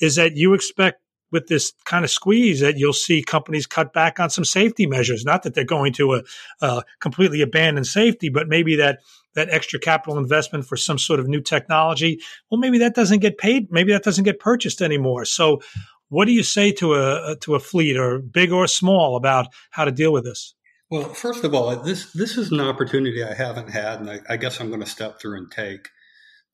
is 0.02 0.16
that 0.16 0.36
you 0.36 0.52
expect 0.52 1.01
with 1.32 1.48
this 1.48 1.72
kind 1.84 2.04
of 2.04 2.10
squeeze 2.10 2.60
that 2.60 2.76
you'll 2.76 2.92
see 2.92 3.22
companies 3.22 3.66
cut 3.66 3.92
back 3.92 4.20
on 4.20 4.30
some 4.30 4.44
safety 4.44 4.86
measures. 4.86 5.24
Not 5.24 5.42
that 5.42 5.54
they're 5.54 5.64
going 5.64 5.92
to 5.94 6.12
uh, 6.12 6.22
uh, 6.60 6.82
completely 7.00 7.40
abandon 7.40 7.84
safety, 7.84 8.28
but 8.28 8.48
maybe 8.48 8.76
that 8.76 9.00
that 9.34 9.48
extra 9.50 9.80
capital 9.80 10.18
investment 10.18 10.66
for 10.66 10.76
some 10.76 10.98
sort 10.98 11.18
of 11.18 11.26
new 11.26 11.40
technology. 11.40 12.20
Well, 12.50 12.60
maybe 12.60 12.78
that 12.78 12.94
doesn't 12.94 13.20
get 13.20 13.38
paid. 13.38 13.72
Maybe 13.72 13.92
that 13.92 14.02
doesn't 14.02 14.24
get 14.24 14.38
purchased 14.38 14.82
anymore. 14.82 15.24
So, 15.24 15.62
what 16.10 16.26
do 16.26 16.32
you 16.32 16.42
say 16.42 16.72
to 16.72 16.94
a 16.94 17.36
to 17.40 17.54
a 17.54 17.60
fleet, 17.60 17.96
or 17.96 18.18
big 18.18 18.52
or 18.52 18.66
small, 18.66 19.16
about 19.16 19.46
how 19.70 19.84
to 19.84 19.90
deal 19.90 20.12
with 20.12 20.24
this? 20.24 20.54
Well, 20.90 21.08
first 21.14 21.42
of 21.42 21.54
all, 21.54 21.74
this 21.76 22.12
this 22.12 22.36
is 22.36 22.52
an 22.52 22.60
opportunity 22.60 23.24
I 23.24 23.32
haven't 23.32 23.70
had, 23.70 24.00
and 24.00 24.10
I, 24.10 24.20
I 24.28 24.36
guess 24.36 24.60
I'm 24.60 24.68
going 24.68 24.80
to 24.80 24.86
step 24.86 25.18
through 25.18 25.38
and 25.38 25.50
take 25.50 25.88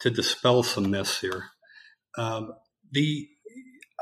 to 0.00 0.10
dispel 0.10 0.62
some 0.62 0.90
myths 0.90 1.20
here. 1.20 1.46
Um, 2.16 2.52
the 2.92 3.28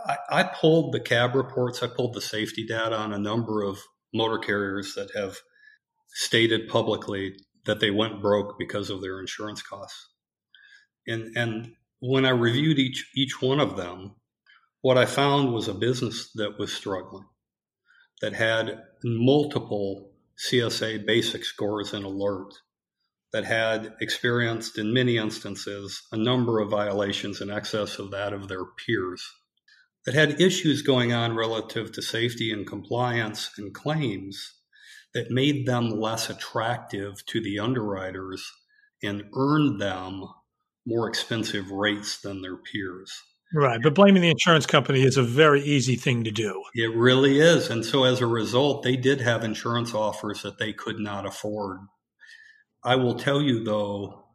I, 0.06 0.18
I 0.30 0.42
pulled 0.44 0.92
the 0.92 1.00
cab 1.00 1.34
reports, 1.34 1.82
I 1.82 1.88
pulled 1.88 2.14
the 2.14 2.20
safety 2.20 2.64
data 2.66 2.96
on 2.96 3.12
a 3.12 3.18
number 3.18 3.62
of 3.62 3.78
motor 4.14 4.38
carriers 4.38 4.94
that 4.94 5.10
have 5.14 5.36
stated 6.08 6.68
publicly 6.68 7.36
that 7.64 7.80
they 7.80 7.90
went 7.90 8.22
broke 8.22 8.58
because 8.58 8.88
of 8.88 9.00
their 9.00 9.18
insurance 9.20 9.62
costs. 9.62 10.08
And 11.06 11.36
and 11.36 11.72
when 11.98 12.24
I 12.24 12.30
reviewed 12.30 12.78
each 12.78 13.10
each 13.16 13.42
one 13.42 13.60
of 13.60 13.76
them, 13.76 14.14
what 14.80 14.98
I 14.98 15.06
found 15.06 15.52
was 15.52 15.68
a 15.68 15.74
business 15.74 16.30
that 16.34 16.58
was 16.58 16.72
struggling, 16.72 17.26
that 18.20 18.32
had 18.32 18.82
multiple 19.02 20.12
CSA 20.38 21.04
basic 21.04 21.44
scores 21.44 21.92
and 21.92 22.04
alert, 22.04 22.54
that 23.32 23.44
had 23.44 23.94
experienced 24.00 24.78
in 24.78 24.92
many 24.92 25.16
instances 25.16 26.02
a 26.12 26.16
number 26.16 26.60
of 26.60 26.70
violations 26.70 27.40
in 27.40 27.50
excess 27.50 27.98
of 27.98 28.10
that 28.12 28.32
of 28.32 28.48
their 28.48 28.64
peers 28.64 29.28
that 30.06 30.14
had 30.14 30.40
issues 30.40 30.82
going 30.82 31.12
on 31.12 31.34
relative 31.36 31.92
to 31.92 32.00
safety 32.00 32.52
and 32.52 32.66
compliance 32.66 33.50
and 33.58 33.74
claims 33.74 34.54
that 35.12 35.30
made 35.30 35.66
them 35.66 35.90
less 35.90 36.30
attractive 36.30 37.24
to 37.26 37.42
the 37.42 37.58
underwriters 37.58 38.48
and 39.02 39.24
earned 39.36 39.80
them 39.80 40.24
more 40.86 41.08
expensive 41.08 41.70
rates 41.70 42.20
than 42.20 42.40
their 42.40 42.56
peers. 42.56 43.12
Right. 43.54 43.80
But 43.82 43.94
blaming 43.94 44.22
the 44.22 44.30
insurance 44.30 44.66
company 44.66 45.02
is 45.02 45.16
a 45.16 45.22
very 45.22 45.62
easy 45.62 45.96
thing 45.96 46.24
to 46.24 46.30
do. 46.30 46.62
It 46.74 46.94
really 46.94 47.40
is. 47.40 47.70
And 47.70 47.84
so 47.84 48.04
as 48.04 48.20
a 48.20 48.26
result, 48.26 48.82
they 48.82 48.96
did 48.96 49.20
have 49.20 49.44
insurance 49.44 49.94
offers 49.94 50.42
that 50.42 50.58
they 50.58 50.72
could 50.72 50.98
not 50.98 51.26
afford. 51.26 51.78
I 52.84 52.96
will 52.96 53.14
tell 53.14 53.40
you, 53.40 53.64
though, 53.64 54.26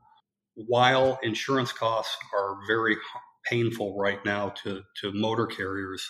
while 0.55 1.19
insurance 1.23 1.71
costs 1.71 2.17
are 2.34 2.57
very 2.67 2.97
painful 3.43 3.97
right 3.97 4.19
now 4.25 4.49
to, 4.63 4.82
to 5.01 5.12
motor 5.13 5.47
carriers. 5.47 6.10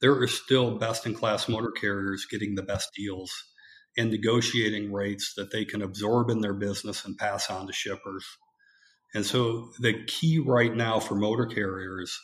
There 0.00 0.18
are 0.20 0.26
still 0.26 0.78
best 0.78 1.06
in 1.06 1.14
class 1.14 1.48
motor 1.48 1.70
carriers 1.70 2.26
getting 2.30 2.54
the 2.54 2.62
best 2.62 2.90
deals 2.96 3.30
and 3.96 4.10
negotiating 4.10 4.92
rates 4.92 5.34
that 5.36 5.50
they 5.50 5.64
can 5.64 5.82
absorb 5.82 6.30
in 6.30 6.40
their 6.40 6.54
business 6.54 7.04
and 7.04 7.18
pass 7.18 7.50
on 7.50 7.66
to 7.66 7.72
shippers. 7.72 8.24
And 9.14 9.26
so 9.26 9.72
the 9.80 10.04
key 10.06 10.38
right 10.38 10.74
now 10.74 11.00
for 11.00 11.16
motor 11.16 11.46
carriers 11.46 12.18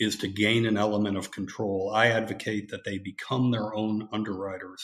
is 0.00 0.16
to 0.18 0.28
gain 0.28 0.66
an 0.66 0.76
element 0.76 1.16
of 1.16 1.30
control. 1.30 1.92
I 1.94 2.08
advocate 2.08 2.70
that 2.70 2.84
they 2.84 2.98
become 2.98 3.50
their 3.50 3.74
own 3.74 4.08
underwriters, 4.12 4.82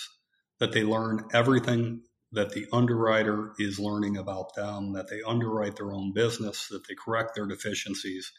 that 0.60 0.72
they 0.72 0.84
learn 0.84 1.24
everything 1.32 2.02
that 2.32 2.50
the 2.52 2.66
underwriter 2.72 3.52
is 3.58 3.80
learning 3.80 4.16
about 4.16 4.54
them, 4.54 4.92
that 4.92 5.08
they 5.08 5.20
underwrite 5.26 5.74
their 5.76 5.92
own 5.92 6.12
business, 6.12 6.68
that 6.68 6.86
they 6.86 6.94
correct 6.94 7.34
their 7.34 7.46
deficiencies, 7.46 8.30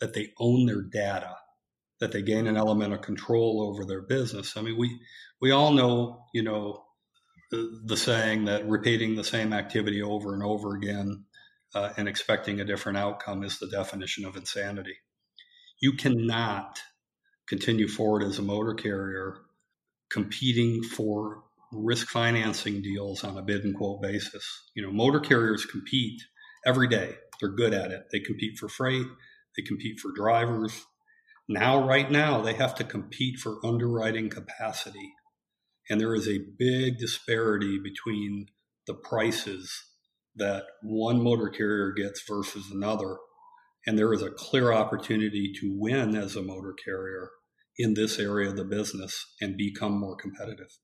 that 0.00 0.14
they 0.14 0.32
own 0.38 0.66
their 0.66 0.82
data, 0.82 1.36
that 2.00 2.12
they 2.12 2.22
gain 2.22 2.46
an 2.46 2.56
element 2.56 2.92
of 2.92 3.02
control 3.02 3.62
over 3.62 3.84
their 3.84 4.02
business. 4.02 4.56
I 4.56 4.62
mean, 4.62 4.76
we 4.78 5.00
we 5.40 5.50
all 5.50 5.72
know, 5.72 6.24
you 6.32 6.42
know, 6.42 6.84
the, 7.50 7.82
the 7.84 7.96
saying 7.96 8.46
that 8.46 8.68
repeating 8.68 9.14
the 9.14 9.24
same 9.24 9.52
activity 9.52 10.02
over 10.02 10.34
and 10.34 10.42
over 10.42 10.74
again 10.74 11.24
uh, 11.74 11.92
and 11.96 12.08
expecting 12.08 12.60
a 12.60 12.64
different 12.64 12.98
outcome 12.98 13.42
is 13.42 13.58
the 13.58 13.68
definition 13.68 14.24
of 14.24 14.36
insanity. 14.36 14.96
You 15.80 15.92
cannot 15.92 16.80
continue 17.46 17.88
forward 17.88 18.22
as 18.22 18.38
a 18.38 18.42
motor 18.42 18.74
carrier 18.74 19.36
competing 20.10 20.82
for 20.82 21.42
risk 21.72 22.08
financing 22.08 22.80
deals 22.82 23.24
on 23.24 23.36
a 23.36 23.42
bid 23.42 23.64
and 23.64 23.76
quote 23.76 24.00
basis. 24.00 24.70
You 24.74 24.82
know, 24.82 24.92
motor 24.92 25.20
carriers 25.20 25.66
compete 25.66 26.22
every 26.64 26.88
day. 26.88 27.14
They're 27.40 27.50
good 27.50 27.74
at 27.74 27.90
it. 27.90 28.04
They 28.10 28.20
compete 28.20 28.58
for 28.58 28.68
freight. 28.68 29.06
They 29.56 29.62
compete 29.62 29.98
for 30.00 30.12
drivers. 30.12 30.86
Now, 31.48 31.86
right 31.86 32.10
now, 32.10 32.40
they 32.40 32.54
have 32.54 32.74
to 32.76 32.84
compete 32.84 33.38
for 33.38 33.64
underwriting 33.64 34.28
capacity. 34.28 35.12
And 35.88 36.00
there 36.00 36.14
is 36.14 36.28
a 36.28 36.44
big 36.58 36.98
disparity 36.98 37.78
between 37.82 38.46
the 38.86 38.94
prices 38.94 39.72
that 40.34 40.64
one 40.82 41.22
motor 41.22 41.48
carrier 41.48 41.92
gets 41.92 42.22
versus 42.28 42.70
another. 42.72 43.16
And 43.86 43.98
there 43.98 44.12
is 44.12 44.22
a 44.22 44.30
clear 44.30 44.72
opportunity 44.72 45.52
to 45.60 45.76
win 45.78 46.16
as 46.16 46.34
a 46.34 46.42
motor 46.42 46.74
carrier 46.84 47.30
in 47.78 47.94
this 47.94 48.18
area 48.18 48.50
of 48.50 48.56
the 48.56 48.64
business 48.64 49.24
and 49.40 49.56
become 49.56 49.98
more 49.98 50.16
competitive. 50.16 50.78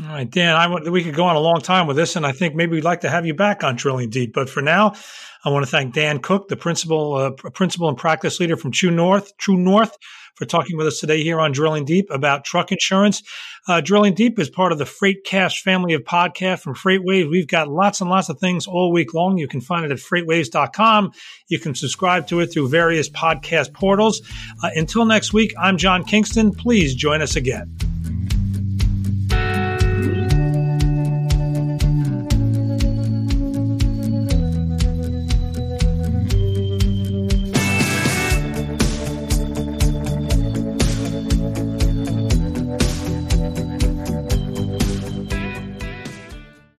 All 0.00 0.10
right, 0.10 0.30
Dan, 0.30 0.54
I 0.54 0.68
want, 0.68 0.88
we 0.90 1.02
could 1.02 1.14
go 1.14 1.24
on 1.24 1.34
a 1.34 1.40
long 1.40 1.60
time 1.60 1.86
with 1.86 1.96
this, 1.96 2.14
and 2.14 2.24
I 2.24 2.30
think 2.30 2.54
maybe 2.54 2.72
we'd 2.72 2.84
like 2.84 3.00
to 3.00 3.10
have 3.10 3.26
you 3.26 3.34
back 3.34 3.64
on 3.64 3.74
Drilling 3.74 4.10
Deep. 4.10 4.32
But 4.32 4.48
for 4.48 4.62
now, 4.62 4.94
I 5.44 5.50
want 5.50 5.64
to 5.64 5.70
thank 5.70 5.94
Dan 5.94 6.20
Cook, 6.20 6.48
the 6.48 6.56
principal, 6.56 7.14
uh, 7.14 7.30
principal 7.30 7.88
and 7.88 7.98
practice 7.98 8.38
leader 8.38 8.56
from 8.56 8.70
True 8.70 8.92
North, 8.92 9.36
True 9.38 9.56
North, 9.56 9.96
for 10.36 10.44
talking 10.44 10.76
with 10.76 10.86
us 10.86 11.00
today 11.00 11.24
here 11.24 11.40
on 11.40 11.50
Drilling 11.50 11.84
Deep 11.84 12.06
about 12.10 12.44
truck 12.44 12.70
insurance. 12.70 13.24
Uh, 13.66 13.80
Drilling 13.80 14.14
Deep 14.14 14.38
is 14.38 14.48
part 14.48 14.70
of 14.70 14.78
the 14.78 14.84
Freightcast 14.84 15.62
family 15.62 15.94
of 15.94 16.02
podcasts 16.02 16.60
from 16.60 16.76
FreightWaves. 16.76 17.28
We've 17.28 17.48
got 17.48 17.68
lots 17.68 18.00
and 18.00 18.08
lots 18.08 18.28
of 18.28 18.38
things 18.38 18.68
all 18.68 18.92
week 18.92 19.14
long. 19.14 19.36
You 19.36 19.48
can 19.48 19.60
find 19.60 19.84
it 19.84 19.90
at 19.90 19.98
freightwaves.com. 19.98 21.12
You 21.48 21.58
can 21.58 21.74
subscribe 21.74 22.28
to 22.28 22.38
it 22.38 22.52
through 22.52 22.68
various 22.68 23.08
podcast 23.08 23.72
portals. 23.72 24.22
Uh, 24.62 24.70
until 24.76 25.04
next 25.04 25.32
week, 25.32 25.52
I'm 25.58 25.76
John 25.76 26.04
Kingston. 26.04 26.52
Please 26.52 26.94
join 26.94 27.20
us 27.20 27.34
again. 27.34 27.97